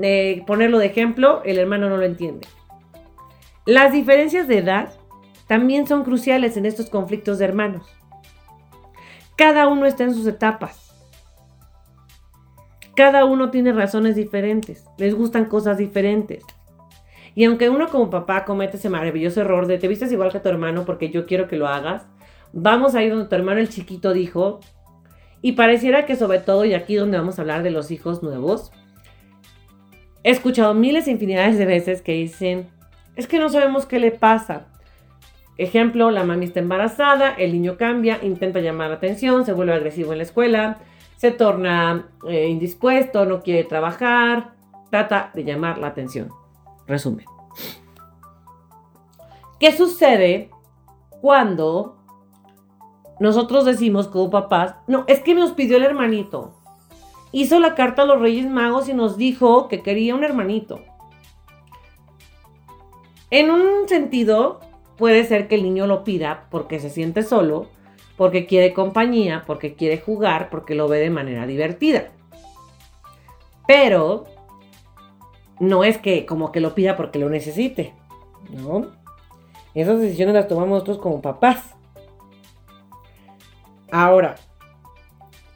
[0.00, 2.46] eh, ponerlo de ejemplo, el hermano no lo entiende.
[3.64, 4.92] Las diferencias de edad
[5.46, 7.86] también son cruciales en estos conflictos de hermanos.
[9.36, 10.92] Cada uno está en sus etapas.
[12.96, 16.44] Cada uno tiene razones diferentes, les gustan cosas diferentes.
[17.34, 20.48] Y aunque uno como papá comete ese maravilloso error de te vistes igual que tu
[20.48, 22.06] hermano porque yo quiero que lo hagas,
[22.52, 24.60] vamos a ir donde tu hermano el chiquito dijo,
[25.40, 28.70] y pareciera que sobre todo, y aquí donde vamos a hablar de los hijos nuevos,
[30.24, 32.68] he escuchado miles e infinidades de veces que dicen,
[33.16, 34.66] es que no sabemos qué le pasa.
[35.58, 40.12] Ejemplo, la mami está embarazada, el niño cambia, intenta llamar la atención, se vuelve agresivo
[40.12, 40.78] en la escuela,
[41.16, 44.54] se torna eh, indispuesto, no quiere trabajar,
[44.90, 46.30] trata de llamar la atención.
[46.86, 47.26] Resumen.
[49.60, 50.50] ¿Qué sucede
[51.20, 51.96] cuando
[53.20, 56.54] nosotros decimos como papás, no, es que nos pidió el hermanito?
[57.30, 60.80] Hizo la carta a los Reyes Magos y nos dijo que quería un hermanito.
[63.32, 64.60] En un sentido,
[64.98, 67.66] puede ser que el niño lo pida porque se siente solo,
[68.18, 72.10] porque quiere compañía, porque quiere jugar, porque lo ve de manera divertida.
[73.66, 74.24] Pero
[75.58, 77.94] no es que como que lo pida porque lo necesite,
[78.50, 78.88] ¿no?
[79.72, 81.74] Esas decisiones las tomamos nosotros como papás.
[83.90, 84.34] Ahora,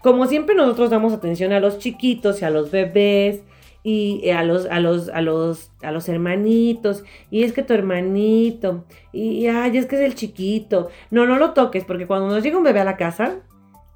[0.03, 3.43] como siempre nosotros damos atención a los chiquitos y a los bebés
[3.89, 8.85] y a los, a los, a los, a los hermanitos, y es que tu hermanito,
[9.13, 10.89] y ay, es que es el chiquito.
[11.13, 13.37] No, no lo toques, porque cuando nos llega un bebé a la casa,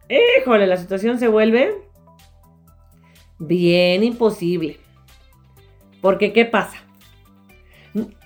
[0.09, 1.83] híjole, la situación se vuelve
[3.40, 4.79] bien imposible.
[6.00, 6.76] Porque, ¿qué pasa?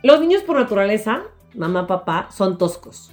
[0.03, 1.22] Los niños por naturaleza,
[1.55, 3.11] mamá, papá, son toscos.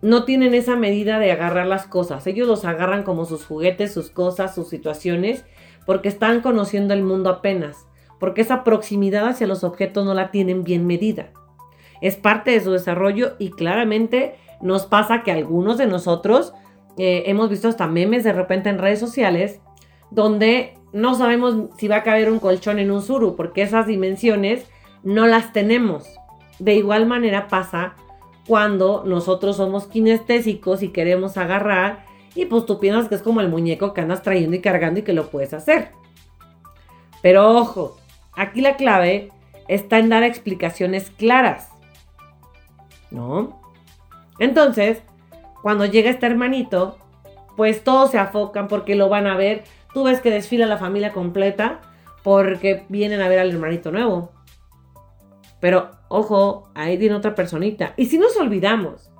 [0.00, 2.26] No tienen esa medida de agarrar las cosas.
[2.26, 5.44] Ellos los agarran como sus juguetes, sus cosas, sus situaciones,
[5.86, 7.86] porque están conociendo el mundo apenas.
[8.18, 11.32] Porque esa proximidad hacia los objetos no la tienen bien medida.
[12.00, 16.54] Es parte de su desarrollo y claramente nos pasa que algunos de nosotros
[16.98, 19.60] eh, hemos visto hasta memes de repente en redes sociales
[20.10, 24.66] donde no sabemos si va a caber un colchón en un suru, porque esas dimensiones
[25.02, 26.04] no las tenemos.
[26.58, 27.94] De igual manera pasa
[28.46, 33.48] cuando nosotros somos kinestésicos y queremos agarrar y pues tú piensas que es como el
[33.48, 35.90] muñeco que andas trayendo y cargando y que lo puedes hacer.
[37.22, 37.96] Pero ojo,
[38.34, 39.30] aquí la clave
[39.68, 41.68] está en dar explicaciones claras.
[43.10, 43.60] ¿No?
[44.38, 45.02] Entonces,
[45.62, 46.96] cuando llega este hermanito,
[47.56, 51.12] pues todos se afocan porque lo van a ver Tú ves que desfila la familia
[51.12, 51.80] completa
[52.22, 54.30] porque vienen a ver al hermanito nuevo.
[55.60, 57.92] Pero ojo, ahí viene otra personita.
[57.96, 59.11] Y si nos olvidamos,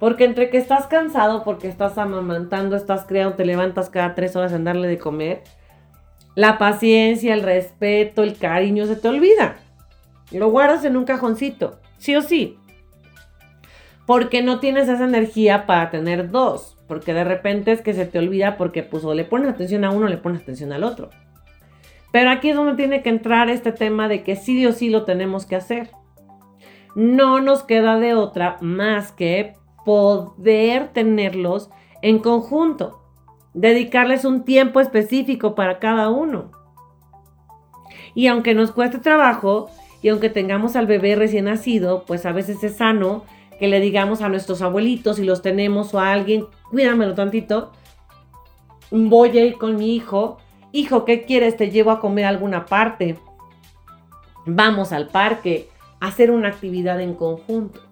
[0.00, 4.52] porque entre que estás cansado, porque estás amamantando, estás creando, te levantas cada tres horas
[4.52, 5.44] en darle de comer,
[6.34, 9.58] la paciencia, el respeto, el cariño se te olvida.
[10.32, 12.58] Lo guardas en un cajoncito, sí o sí.
[14.06, 18.18] Porque no tienes esa energía para tener dos porque de repente es que se te
[18.18, 21.10] olvida porque pues le pones atención a uno o le pones atención al otro.
[22.10, 25.04] Pero aquí es donde tiene que entrar este tema de que sí o sí lo
[25.04, 25.90] tenemos que hacer.
[26.96, 31.70] No nos queda de otra más que poder tenerlos
[32.02, 33.00] en conjunto,
[33.54, 36.50] dedicarles un tiempo específico para cada uno.
[38.14, 39.70] Y aunque nos cueste trabajo
[40.02, 43.24] y aunque tengamos al bebé recién nacido, pues a veces es sano
[43.58, 47.72] que le digamos a nuestros abuelitos si los tenemos o a alguien cuídamelo tantito.
[48.90, 50.38] Voy a ir con mi hijo.
[50.72, 51.56] Hijo, ¿qué quieres?
[51.56, 53.18] Te llevo a comer alguna parte.
[54.46, 55.68] Vamos al parque
[56.00, 57.89] hacer una actividad en conjunto.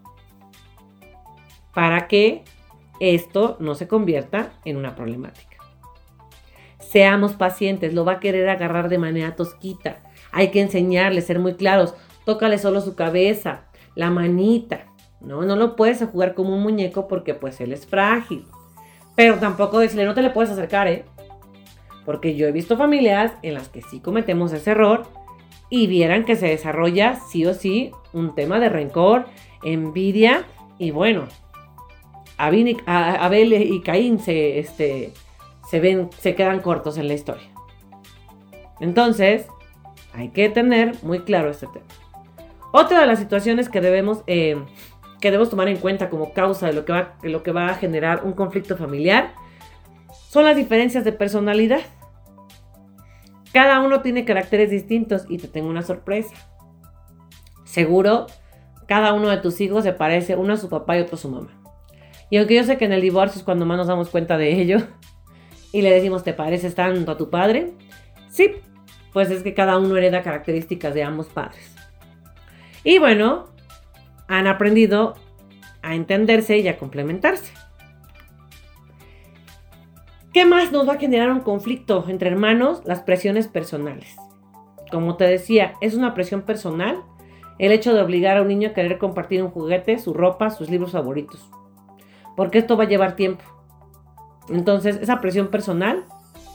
[1.78, 2.42] Para que
[2.98, 5.58] esto no se convierta en una problemática.
[6.80, 10.02] Seamos pacientes, lo va a querer agarrar de manera tosquita.
[10.32, 11.94] Hay que enseñarle, ser muy claros.
[12.24, 14.86] Tócale solo su cabeza, la manita.
[15.20, 18.44] No, no lo puedes jugar como un muñeco porque pues él es frágil.
[19.14, 21.04] Pero tampoco decirle, no te le puedes acercar, ¿eh?
[22.04, 25.04] Porque yo he visto familias en las que sí cometemos ese error
[25.70, 29.26] y vieran que se desarrolla sí o sí un tema de rencor,
[29.62, 30.44] envidia
[30.76, 31.28] y bueno,
[32.38, 35.12] Abel y Caín se, este,
[35.68, 37.48] se, ven, se quedan cortos en la historia.
[38.80, 39.46] Entonces,
[40.14, 41.86] hay que tener muy claro este tema.
[42.72, 44.56] Otra de las situaciones que debemos eh,
[45.20, 47.74] que debemos tomar en cuenta como causa de lo que va, lo que va a
[47.74, 49.32] generar un conflicto familiar
[50.28, 51.80] son las diferencias de personalidad.
[53.52, 56.34] Cada uno tiene caracteres distintos y te tengo una sorpresa.
[57.64, 58.26] Seguro,
[58.86, 61.30] cada uno de tus hijos se parece uno a su papá y otro a su
[61.30, 61.57] mamá.
[62.30, 64.60] Y aunque yo sé que en el divorcio es cuando más nos damos cuenta de
[64.60, 64.78] ello
[65.72, 67.72] y le decimos, ¿te pareces tanto a tu padre?
[68.28, 68.52] Sí,
[69.12, 71.74] pues es que cada uno hereda características de ambos padres.
[72.84, 73.46] Y bueno,
[74.28, 75.14] han aprendido
[75.82, 77.52] a entenderse y a complementarse.
[80.32, 82.82] ¿Qué más nos va a generar un conflicto entre hermanos?
[82.84, 84.14] Las presiones personales.
[84.90, 87.02] Como te decía, es una presión personal
[87.58, 90.70] el hecho de obligar a un niño a querer compartir un juguete, su ropa, sus
[90.70, 91.50] libros favoritos.
[92.38, 93.42] Porque esto va a llevar tiempo.
[94.48, 96.04] Entonces, esa presión personal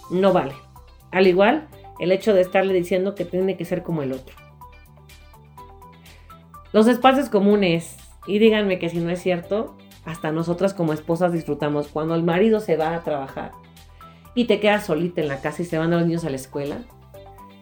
[0.09, 0.53] no vale.
[1.11, 1.67] Al igual,
[1.99, 4.33] el hecho de estarle diciendo que tiene que ser como el otro.
[6.71, 7.97] Los espacios comunes.
[8.25, 9.75] Y díganme que si no es cierto,
[10.05, 13.51] hasta nosotras como esposas disfrutamos cuando el marido se va a trabajar
[14.35, 16.77] y te quedas solita en la casa y se van los niños a la escuela.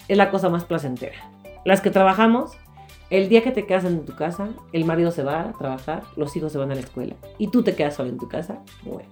[0.08, 1.32] Es la cosa más placentera.
[1.66, 2.52] Las que trabajamos,
[3.12, 6.36] el día que te quedas en tu casa, el marido se va a trabajar, los
[6.36, 8.64] hijos se van a la escuela y tú te quedas sola en tu casa.
[8.84, 9.10] Bueno.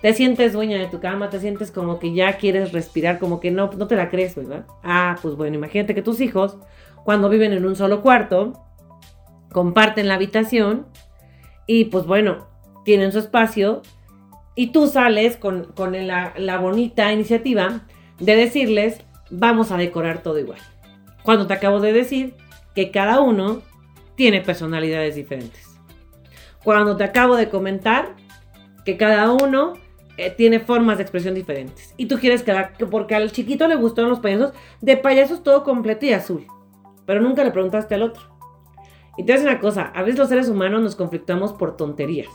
[0.00, 3.50] Te sientes dueña de tu cama, te sientes como que ya quieres respirar, como que
[3.50, 4.66] no, no te la crees, ¿verdad?
[4.84, 6.58] Ah, pues bueno, imagínate que tus hijos,
[7.04, 8.52] cuando viven en un solo cuarto,
[9.50, 10.86] comparten la habitación
[11.66, 12.46] y pues bueno,
[12.84, 13.82] tienen su espacio
[14.54, 17.80] y tú sales con, la, bonita iniciativa
[18.20, 20.60] de decirles, vamos a decorar todo igual.
[21.24, 22.34] Cuando te acabo de decir
[22.76, 23.62] que cada uno
[24.16, 25.66] tiene personalidades diferentes.
[26.62, 28.14] Cuando te acabo de comentar
[28.84, 29.72] que cada uno
[30.18, 31.94] eh, tiene formas de expresión diferentes.
[31.96, 32.54] Y tú quieres que,
[32.90, 34.52] porque al chiquito le gustaron los payasos,
[34.82, 36.46] de payasos todo completo y azul.
[37.06, 38.22] Pero nunca le preguntaste al otro.
[39.16, 42.28] Y te hace una cosa, a veces los seres humanos nos conflictamos por tonterías.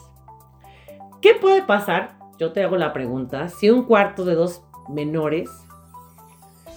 [1.22, 2.18] ¿Qué puede pasar?
[2.40, 5.52] Yo te hago la pregunta, si un cuarto de dos menores,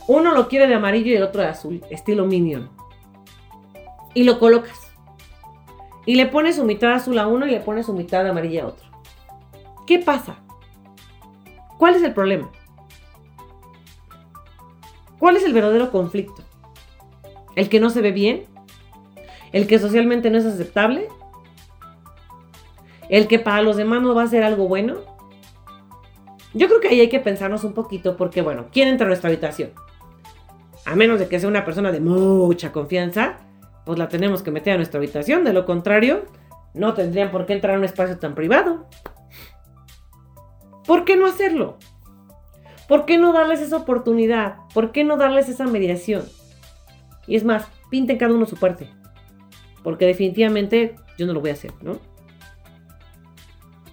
[0.06, 2.68] uno lo quiere de amarillo y el otro de azul, estilo Minion,
[4.14, 4.92] y lo colocas,
[6.06, 8.66] y le pones su mitad azul a uno y le pones su mitad amarilla a
[8.68, 8.86] otro.
[9.86, 10.36] ¿Qué pasa?
[11.78, 12.50] ¿Cuál es el problema?
[15.18, 16.42] ¿Cuál es el verdadero conflicto?
[17.56, 18.46] ¿El que no se ve bien?
[19.52, 21.08] ¿El que socialmente no es aceptable?
[23.08, 24.96] ¿El que para los demás no va a ser algo bueno?
[26.52, 29.28] Yo creo que ahí hay que pensarnos un poquito porque, bueno, ¿quién entra a nuestra
[29.28, 29.72] habitación?
[30.84, 33.38] A menos de que sea una persona de mucha confianza,
[33.84, 35.44] pues la tenemos que meter a nuestra habitación.
[35.44, 36.24] De lo contrario,
[36.74, 38.86] no tendrían por qué entrar a un espacio tan privado.
[40.86, 41.78] ¿Por qué no hacerlo?
[42.88, 44.56] ¿Por qué no darles esa oportunidad?
[44.74, 46.24] ¿Por qué no darles esa mediación?
[47.26, 48.90] Y es más, pinten cada uno su parte.
[49.82, 51.98] Porque definitivamente yo no lo voy a hacer, ¿no?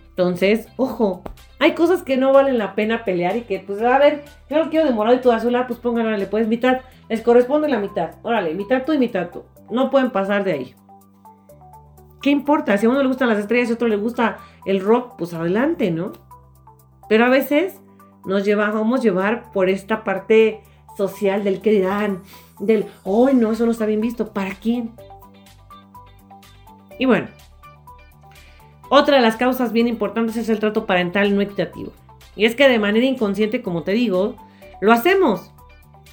[0.10, 1.24] Entonces, ojo,
[1.60, 4.70] hay cosas que no valen la pena pelear y que, pues, a ver, yo lo
[4.70, 7.80] quiero de morado y tú de ah, pues pónganle, le puedes mitad, les corresponde la
[7.80, 9.44] mitad, órale, mitad tú y mitad tú.
[9.72, 10.76] No pueden pasar de ahí.
[12.22, 12.78] ¿Qué importa?
[12.78, 15.34] Si a uno le gustan las estrellas y a otro le gusta el rock, pues
[15.34, 16.12] adelante, ¿no?
[17.10, 17.82] Pero a veces
[18.26, 20.62] nos llevamos llevar por esta parte
[20.96, 22.22] social del que dirán,
[22.60, 24.34] del, hoy no, eso no está bien visto.
[24.34, 24.92] ¿Para quién?
[27.00, 27.28] Y bueno,
[28.90, 31.92] otra de las causas bien importantes es el trato parental no equitativo.
[32.36, 34.36] Y es que de manera inconsciente, como te digo,
[34.80, 35.52] lo hacemos.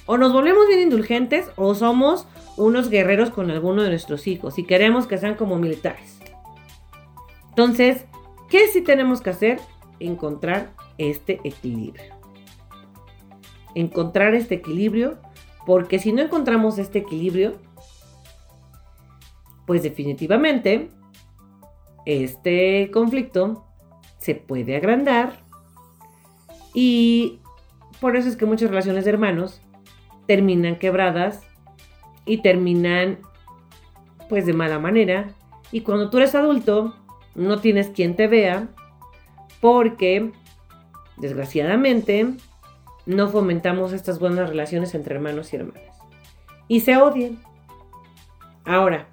[0.05, 2.25] O nos volvemos bien indulgentes o somos
[2.59, 6.19] unos guerreros con alguno de nuestros hijos y queremos que sean como militares.
[7.49, 8.05] Entonces,
[8.49, 9.59] ¿qué sí tenemos que hacer?
[9.99, 12.13] Encontrar este equilibrio.
[13.75, 15.19] Encontrar este equilibrio,
[15.65, 17.53] porque si no encontramos este equilibrio,
[19.65, 20.89] pues definitivamente
[22.05, 23.65] este conflicto
[24.17, 25.43] se puede agrandar
[26.73, 27.39] y
[28.01, 29.61] por eso es que muchas relaciones de hermanos
[30.25, 31.48] terminan quebradas
[32.25, 33.19] y terminan
[34.27, 35.33] pues de mala manera
[35.71, 36.95] y cuando tú eres adulto
[37.35, 38.67] no tienes quien te vea
[39.61, 40.31] porque
[41.17, 42.33] desgraciadamente
[43.05, 45.83] no fomentamos estas buenas relaciones entre hermanos y hermanas
[46.67, 47.39] y se odian.
[48.65, 49.07] Ahora,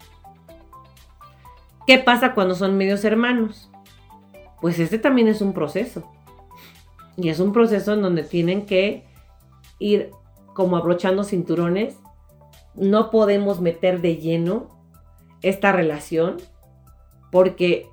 [1.87, 3.71] ¿Qué pasa cuando son medios hermanos?
[4.61, 6.11] Pues este también es un proceso.
[7.17, 9.05] Y es un proceso en donde tienen que
[9.79, 10.11] ir
[10.53, 11.97] como abrochando cinturones.
[12.77, 14.69] No podemos meter de lleno
[15.43, 16.37] esta relación
[17.31, 17.87] porque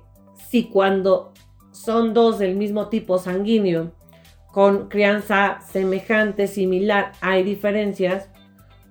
[0.48, 1.32] si cuando
[1.72, 3.92] son dos del mismo tipo sanguíneo,
[4.52, 8.30] con crianza semejante, similar, hay diferencias,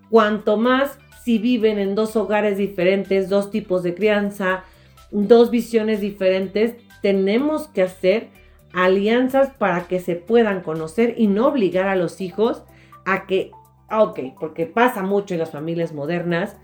[0.10, 4.66] cuanto más si viven en dos hogares diferentes, dos tipos de crianza,
[5.10, 8.28] dos visiones diferentes, tenemos que hacer
[8.74, 12.64] alianzas para que se puedan conocer y no obligar a los hijos
[13.06, 13.52] a que
[13.90, 16.58] Ah, ok, porque pasa mucho en las familias modernas.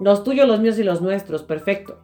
[0.00, 1.98] Los tuyos, los míos y los nuestros, perfecto.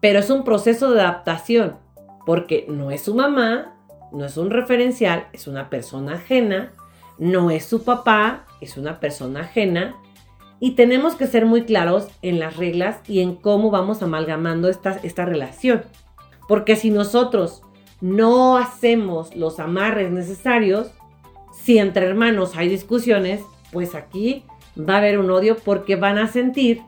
[0.00, 1.78] Pero es un proceso de adaptación,
[2.24, 3.74] porque no es su mamá,
[4.12, 6.72] no es un referencial, es una persona ajena,
[7.18, 9.96] no es su papá, es una persona ajena.
[10.60, 14.92] Y tenemos que ser muy claros en las reglas y en cómo vamos amalgamando esta,
[15.02, 15.82] esta relación.
[16.48, 17.62] Porque si nosotros
[18.00, 20.92] no hacemos los amarres necesarios,
[21.52, 23.42] si entre hermanos hay discusiones,
[23.72, 24.44] pues aquí
[24.78, 26.82] va a haber un odio porque van a sentir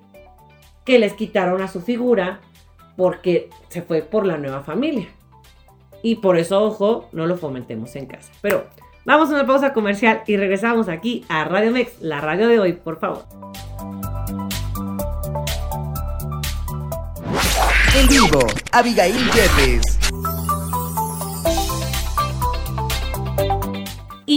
[0.85, 2.41] que les quitaron a su figura
[2.97, 5.09] porque se fue por la nueva familia.
[6.03, 8.33] Y por eso, ojo, no lo fomentemos en casa.
[8.41, 8.65] Pero
[9.05, 12.73] vamos a una pausa comercial y regresamos aquí a Radio Mex, la radio de hoy,
[12.73, 13.25] por favor.
[17.95, 18.41] En vivo,
[18.73, 19.99] Abigail Jeffes.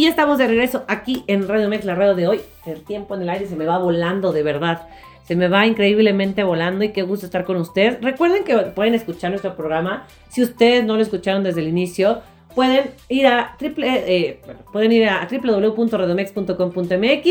[0.01, 2.41] Y estamos de regreso aquí en Radio Mex, la radio de hoy.
[2.65, 4.87] El tiempo en el aire se me va volando, de verdad.
[5.25, 8.01] Se me va increíblemente volando y qué gusto estar con ustedes.
[8.01, 10.07] Recuerden que pueden escuchar nuestro programa.
[10.27, 12.23] Si ustedes no lo escucharon desde el inicio,
[12.55, 14.41] pueden ir a, triple, eh,
[14.73, 17.27] pueden ir a www.radiomex.com.mx.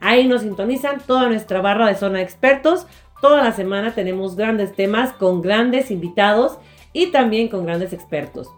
[0.00, 2.86] Ahí nos sintonizan toda nuestra barra de zona de expertos.
[3.20, 6.56] Toda la semana tenemos grandes temas con grandes invitados
[6.94, 8.48] y también con grandes expertos.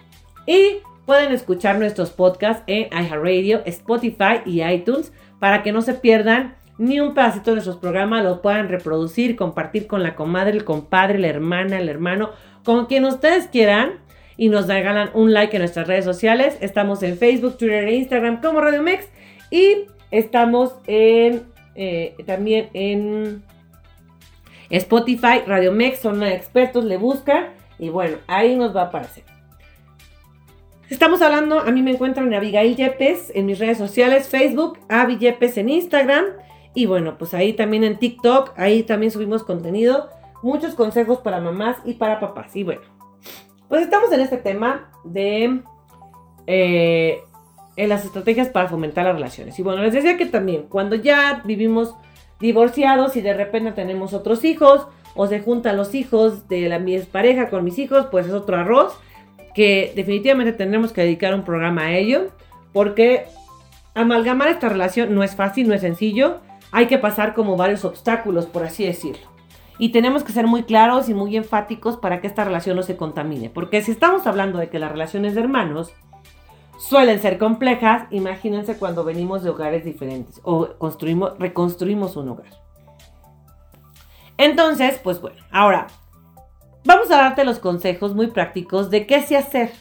[0.46, 0.76] Y
[1.06, 7.00] pueden escuchar nuestros podcasts en iHeartRadio, Spotify y iTunes para que no se pierdan ni
[7.00, 11.28] un pedacito de nuestros programas, lo puedan reproducir, compartir con la comadre, el compadre, la
[11.28, 12.30] hermana, el hermano,
[12.64, 14.04] con quien ustedes quieran.
[14.38, 16.58] Y nos regalan un like en nuestras redes sociales.
[16.60, 19.08] Estamos en Facebook, Twitter e Instagram como Radio Mex.
[19.50, 21.44] Y estamos en
[21.74, 23.42] eh, también en
[24.68, 27.46] Spotify, Radio Mex, son expertos, le buscan.
[27.78, 29.35] Y bueno, ahí nos va a aparecer.
[30.88, 35.18] Estamos hablando, a mí me encuentran en Abigail Yepes en mis redes sociales, Facebook, Avi
[35.18, 36.26] Yepes en Instagram
[36.74, 40.08] y bueno, pues ahí también en TikTok, ahí también subimos contenido,
[40.44, 42.54] muchos consejos para mamás y para papás.
[42.54, 42.82] Y bueno,
[43.68, 45.60] pues estamos en este tema de
[46.46, 47.18] eh,
[47.74, 49.58] en las estrategias para fomentar las relaciones.
[49.58, 51.96] Y bueno, les decía que también cuando ya vivimos
[52.38, 56.96] divorciados y de repente tenemos otros hijos o se juntan los hijos de la mi
[57.00, 58.96] pareja con mis hijos, pues es otro arroz
[59.56, 62.28] que definitivamente tendremos que dedicar un programa a ello
[62.72, 63.24] porque
[63.94, 66.40] amalgamar esta relación no es fácil, no es sencillo
[66.72, 69.26] hay que pasar como varios obstáculos, por así decirlo.
[69.78, 72.96] Y tenemos que ser muy claros y muy enfáticos para que esta relación no se
[72.96, 73.50] contamine.
[73.50, 75.94] Porque si estamos hablando de que las relaciones de hermanos
[76.78, 82.50] suelen ser complejas, imagínense cuando venimos de hogares diferentes o construimos, reconstruimos un hogar.
[84.38, 85.86] Entonces, pues bueno, ahora
[86.86, 89.72] vamos a darte los consejos muy prácticos de qué se hacer.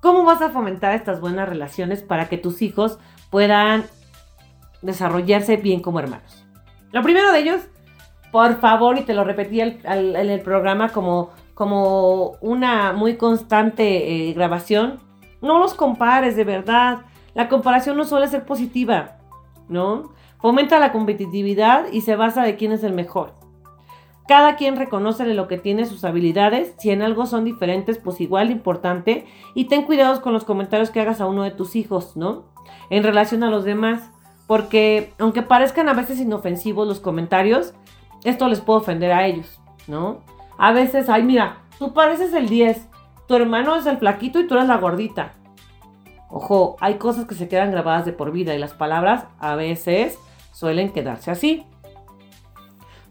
[0.00, 2.98] ¿Cómo vas a fomentar estas buenas relaciones para que tus hijos
[3.30, 3.84] puedan
[4.84, 6.44] desarrollarse bien como hermanos.
[6.92, 7.62] Lo primero de ellos,
[8.30, 14.32] por favor, y te lo repetí en el programa como, como una muy constante eh,
[14.34, 15.00] grabación,
[15.40, 16.98] no los compares de verdad.
[17.34, 19.16] La comparación no suele ser positiva,
[19.68, 20.12] ¿no?
[20.38, 23.34] Fomenta la competitividad y se basa de quién es el mejor.
[24.26, 26.74] Cada quien reconoce lo que tiene sus habilidades.
[26.78, 29.26] Si en algo son diferentes, pues igual importante.
[29.54, 32.44] Y ten cuidados con los comentarios que hagas a uno de tus hijos, ¿no?
[32.88, 34.10] En relación a los demás.
[34.46, 37.74] Porque aunque parezcan a veces inofensivos los comentarios,
[38.24, 40.20] esto les puede ofender a ellos, ¿no?
[40.58, 42.88] A veces, ay, mira, tú pareces el 10,
[43.26, 45.32] tu hermano es el flaquito y tú eres la gordita.
[46.30, 50.18] Ojo, hay cosas que se quedan grabadas de por vida y las palabras a veces
[50.52, 51.66] suelen quedarse así.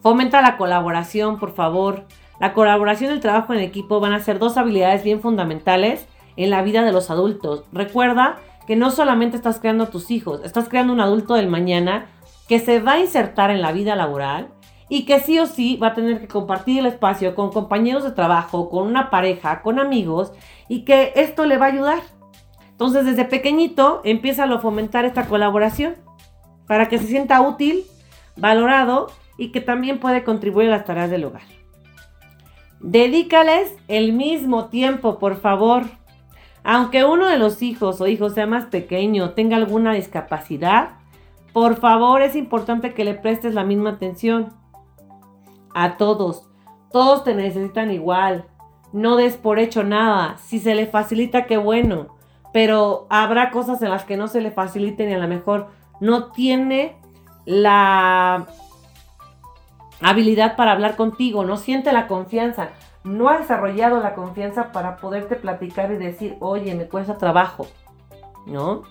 [0.03, 2.03] Fomenta la colaboración, por favor.
[2.37, 6.49] La colaboración y el trabajo en equipo van a ser dos habilidades bien fundamentales en
[6.49, 7.63] la vida de los adultos.
[7.71, 8.35] Recuerda
[8.67, 12.07] que no solamente estás creando a tus hijos, estás creando un adulto del mañana
[12.49, 14.49] que se va a insertar en la vida laboral
[14.89, 18.11] y que sí o sí va a tener que compartir el espacio con compañeros de
[18.11, 20.33] trabajo, con una pareja, con amigos
[20.67, 21.99] y que esto le va a ayudar.
[22.71, 25.95] Entonces desde pequeñito empieza a fomentar esta colaboración
[26.67, 27.85] para que se sienta útil,
[28.35, 29.07] valorado
[29.37, 31.43] y que también puede contribuir a las tareas del hogar.
[32.79, 35.83] Dedícales el mismo tiempo, por favor.
[36.63, 40.97] Aunque uno de los hijos o hijos sea más pequeño, tenga alguna discapacidad,
[41.53, 44.53] por favor es importante que le prestes la misma atención.
[45.75, 46.49] A todos.
[46.91, 48.45] Todos te necesitan igual.
[48.91, 50.37] No des por hecho nada.
[50.37, 52.15] Si se le facilita, qué bueno.
[52.53, 55.69] Pero habrá cosas en las que no se le faciliten y a lo mejor
[55.99, 56.97] no tiene
[57.45, 58.47] la
[60.03, 62.69] habilidad para hablar contigo, no siente la confianza
[63.03, 67.67] no ha desarrollado la confianza para poderte platicar y decir, oye, me cuesta trabajo,
[68.45, 68.83] ¿no?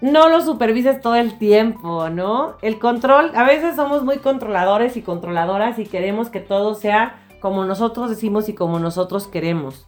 [0.00, 2.56] no lo supervises todo el tiempo, ¿no?
[2.62, 7.64] El control, a veces somos muy controladores y controladoras y queremos que todo sea como
[7.64, 9.86] nosotros decimos y como nosotros queremos.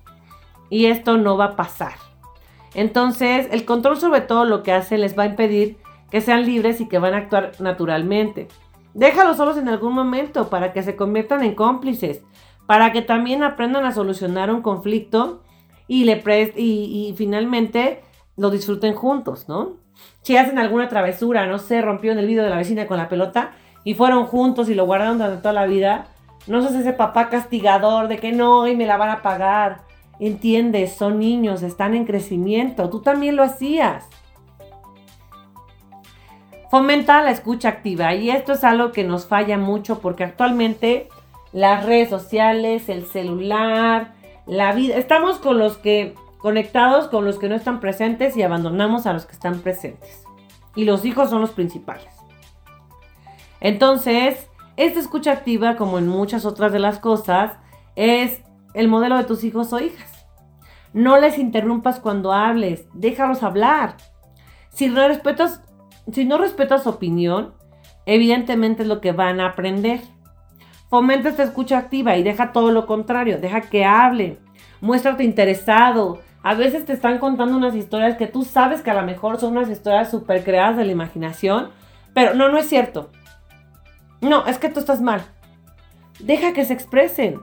[0.68, 1.94] Y esto no va a pasar.
[2.74, 5.78] Entonces, el control sobre todo lo que hace les va a impedir
[6.10, 8.48] que sean libres y que van a actuar naturalmente.
[8.94, 12.22] Déjalos solos en algún momento para que se conviertan en cómplices,
[12.66, 15.42] para que también aprendan a solucionar un conflicto
[15.86, 16.22] y, le
[16.56, 18.02] y, finalmente
[18.36, 19.76] lo disfruten juntos, ¿no?
[20.22, 23.08] Si hacen alguna travesura, no sé, rompió en el vidrio de la vecina con la
[23.08, 23.52] pelota
[23.84, 26.06] y fueron juntos y lo guardaron durante toda la vida,
[26.46, 29.82] no seas ese papá castigador de que no, y me la van a pagar.
[30.18, 34.08] Entiendes, son niños, están en crecimiento, tú también lo hacías.
[36.70, 41.08] Fomenta la escucha activa y esto es algo que nos falla mucho porque actualmente
[41.52, 44.14] las redes sociales, el celular,
[44.46, 49.06] la vida, estamos con los que conectados con los que no están presentes y abandonamos
[49.06, 50.24] a los que están presentes.
[50.74, 52.08] Y los hijos son los principales.
[53.60, 57.58] Entonces, esta escucha activa, como en muchas otras de las cosas,
[57.96, 58.42] es
[58.72, 60.26] el modelo de tus hijos o hijas.
[60.92, 63.96] No les interrumpas cuando hables, déjalos hablar.
[64.70, 65.62] Si no respetas
[66.12, 67.54] si no respetas su opinión,
[68.06, 70.00] evidentemente es lo que van a aprender.
[70.88, 74.38] Fomenta esta escucha activa y deja todo lo contrario, deja que hable,
[74.80, 76.20] muéstrate interesado.
[76.42, 79.56] A veces te están contando unas historias que tú sabes que a lo mejor son
[79.56, 81.70] unas historias súper creadas de la imaginación,
[82.14, 83.10] pero no, no es cierto.
[84.20, 85.22] No, es que tú estás mal.
[86.18, 87.40] Deja que se expresen.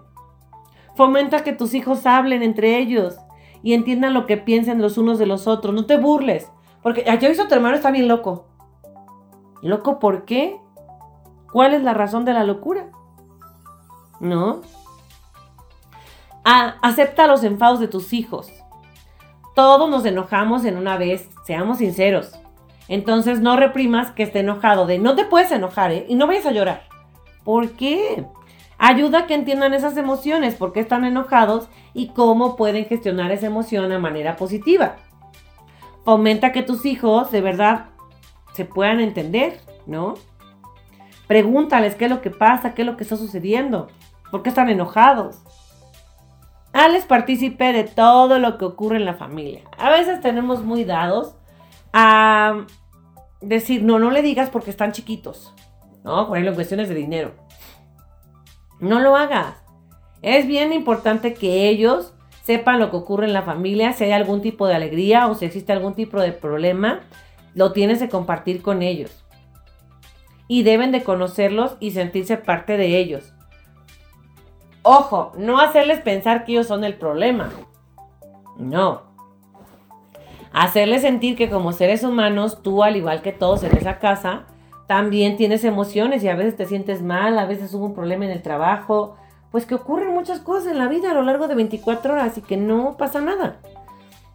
[0.95, 3.17] Fomenta que tus hijos hablen entre ellos
[3.63, 5.73] y entiendan lo que piensen los unos de los otros.
[5.73, 6.51] No te burles.
[6.81, 8.47] Porque yo visto tu hermano está bien loco.
[9.61, 10.59] ¿Loco por qué?
[11.51, 12.89] ¿Cuál es la razón de la locura?
[14.19, 14.61] ¿No?
[16.81, 18.49] acepta los enfados de tus hijos.
[19.53, 22.39] Todos nos enojamos en una vez, seamos sinceros.
[22.87, 26.05] Entonces no reprimas que esté enojado de no te puedes enojar ¿eh?
[26.07, 26.83] y no vayas a llorar.
[27.43, 28.25] ¿Por qué?
[28.77, 33.47] Ayuda a que entiendan esas emociones, por qué están enojados y cómo pueden gestionar esa
[33.47, 34.97] emoción de manera positiva.
[36.05, 37.87] Fomenta que tus hijos de verdad
[38.57, 40.15] se puedan entender, ¿no?
[41.27, 43.87] Pregúntales qué es lo que pasa, qué es lo que está sucediendo,
[44.31, 45.43] por qué están enojados.
[46.73, 49.61] Hales partícipe de todo lo que ocurre en la familia.
[49.77, 51.35] A veces tenemos muy dados
[51.93, 52.65] a
[53.41, 55.53] decir, no, no le digas porque están chiquitos,
[56.03, 56.27] ¿no?
[56.27, 57.35] Por ejemplo, en cuestiones de dinero.
[58.79, 59.55] No lo hagas.
[60.23, 64.41] Es bien importante que ellos sepan lo que ocurre en la familia, si hay algún
[64.41, 67.01] tipo de alegría o si existe algún tipo de problema,
[67.53, 69.23] lo tienes que compartir con ellos.
[70.47, 73.33] Y deben de conocerlos y sentirse parte de ellos.
[74.83, 77.49] Ojo, no hacerles pensar que ellos son el problema.
[78.57, 79.03] No.
[80.53, 84.45] Hacerles sentir que como seres humanos, tú al igual que todos en esa casa,
[84.87, 88.31] también tienes emociones y a veces te sientes mal, a veces hubo un problema en
[88.31, 89.17] el trabajo,
[89.51, 92.41] pues que ocurren muchas cosas en la vida a lo largo de 24 horas y
[92.41, 93.59] que no pasa nada.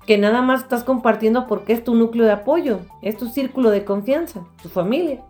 [0.07, 3.85] Que nada más estás compartiendo porque es tu núcleo de apoyo, es tu círculo de
[3.85, 5.21] confianza, tu familia.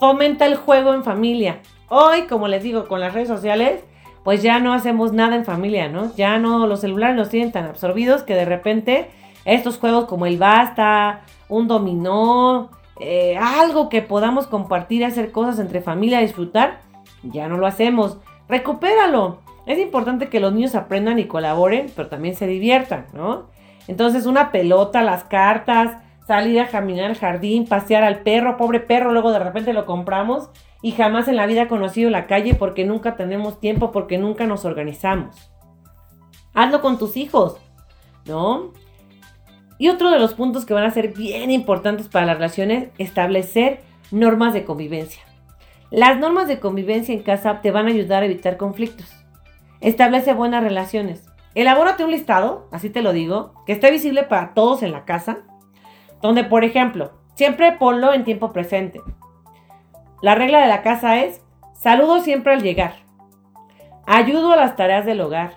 [0.00, 1.60] Fomenta el juego en familia.
[1.88, 3.84] Hoy, como les digo, con las redes sociales,
[4.24, 6.14] pues ya no hacemos nada en familia, ¿no?
[6.16, 9.10] Ya no, los celulares nos tienen tan absorbidos que de repente
[9.44, 12.70] estos juegos como el basta, un dominó,
[13.00, 16.80] eh, algo que podamos compartir, hacer cosas entre familia, disfrutar,
[17.22, 18.18] ya no lo hacemos.
[18.48, 19.38] Recupéralo.
[19.66, 23.48] Es importante que los niños aprendan y colaboren, pero también se diviertan, ¿no?
[23.86, 29.12] Entonces, una pelota, las cartas, salir a caminar al jardín, pasear al perro, pobre perro,
[29.12, 30.50] luego de repente lo compramos
[30.80, 34.46] y jamás en la vida ha conocido la calle porque nunca tenemos tiempo, porque nunca
[34.46, 35.50] nos organizamos.
[36.54, 37.56] Hazlo con tus hijos,
[38.26, 38.72] ¿no?
[39.78, 43.80] Y otro de los puntos que van a ser bien importantes para las relaciones, establecer
[44.10, 45.22] normas de convivencia.
[45.90, 49.21] Las normas de convivencia en casa te van a ayudar a evitar conflictos.
[49.82, 51.26] Establece buenas relaciones.
[51.54, 55.38] Elabórate un listado, así te lo digo, que esté visible para todos en la casa,
[56.22, 59.00] donde, por ejemplo, siempre ponlo en tiempo presente.
[60.22, 61.42] La regla de la casa es,
[61.74, 62.94] saludo siempre al llegar.
[64.06, 65.54] Ayudo a las tareas del hogar.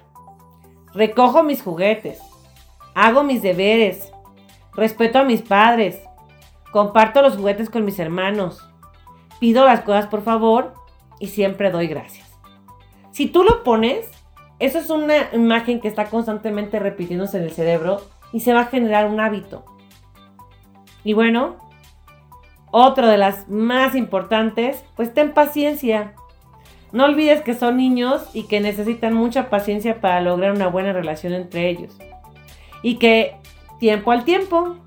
[0.93, 2.19] Recojo mis juguetes.
[2.93, 4.11] Hago mis deberes.
[4.73, 6.01] Respeto a mis padres.
[6.71, 8.67] Comparto los juguetes con mis hermanos
[9.39, 10.73] pido las cosas por favor
[11.19, 12.27] y siempre doy gracias.
[13.11, 14.09] Si tú lo pones,
[14.59, 18.01] eso es una imagen que está constantemente repitiéndose en el cerebro
[18.31, 19.65] y se va a generar un hábito.
[21.03, 21.57] Y bueno,
[22.71, 26.13] otra de las más importantes, pues ten paciencia.
[26.91, 31.33] No olvides que son niños y que necesitan mucha paciencia para lograr una buena relación
[31.33, 31.97] entre ellos.
[32.81, 33.35] Y que
[33.79, 34.77] tiempo al tiempo,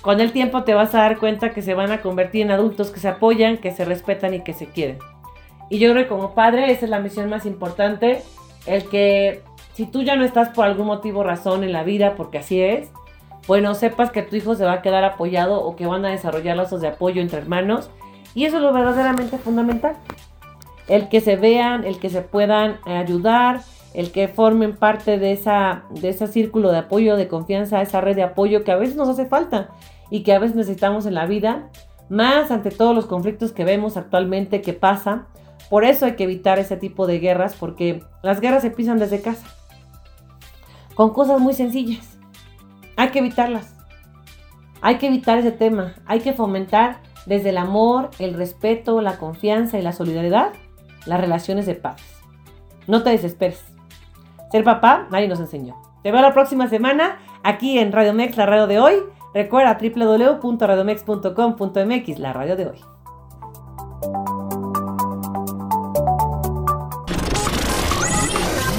[0.00, 2.90] con el tiempo te vas a dar cuenta que se van a convertir en adultos
[2.90, 4.98] que se apoyan, que se respetan y que se quieren.
[5.70, 8.22] Y yo creo que como padre esa es la misión más importante,
[8.66, 9.42] el que
[9.74, 12.90] si tú ya no estás por algún motivo razón en la vida, porque así es,
[13.46, 16.56] bueno, sepas que tu hijo se va a quedar apoyado o que van a desarrollar
[16.56, 17.90] lazos de apoyo entre hermanos.
[18.34, 19.96] Y eso es lo verdaderamente fundamental.
[20.88, 23.60] El que se vean, el que se puedan ayudar,
[23.94, 28.16] el que formen parte de, esa, de ese círculo de apoyo, de confianza, esa red
[28.16, 29.68] de apoyo que a veces nos hace falta
[30.10, 31.68] y que a veces necesitamos en la vida,
[32.08, 35.26] más ante todos los conflictos que vemos actualmente que pasa.
[35.72, 39.22] Por eso hay que evitar ese tipo de guerras, porque las guerras se pisan desde
[39.22, 39.46] casa,
[40.94, 42.18] con cosas muy sencillas.
[42.98, 43.74] Hay que evitarlas.
[44.82, 45.94] Hay que evitar ese tema.
[46.04, 50.52] Hay que fomentar desde el amor, el respeto, la confianza y la solidaridad
[51.06, 52.02] las relaciones de paz.
[52.86, 53.64] No te desesperes.
[54.50, 55.80] Ser papá, nadie nos enseñó.
[56.02, 58.96] Te veo la próxima semana aquí en Radio Mex, la radio de hoy.
[59.32, 62.91] Recuerda www.radiomex.com.mx, la radio de hoy.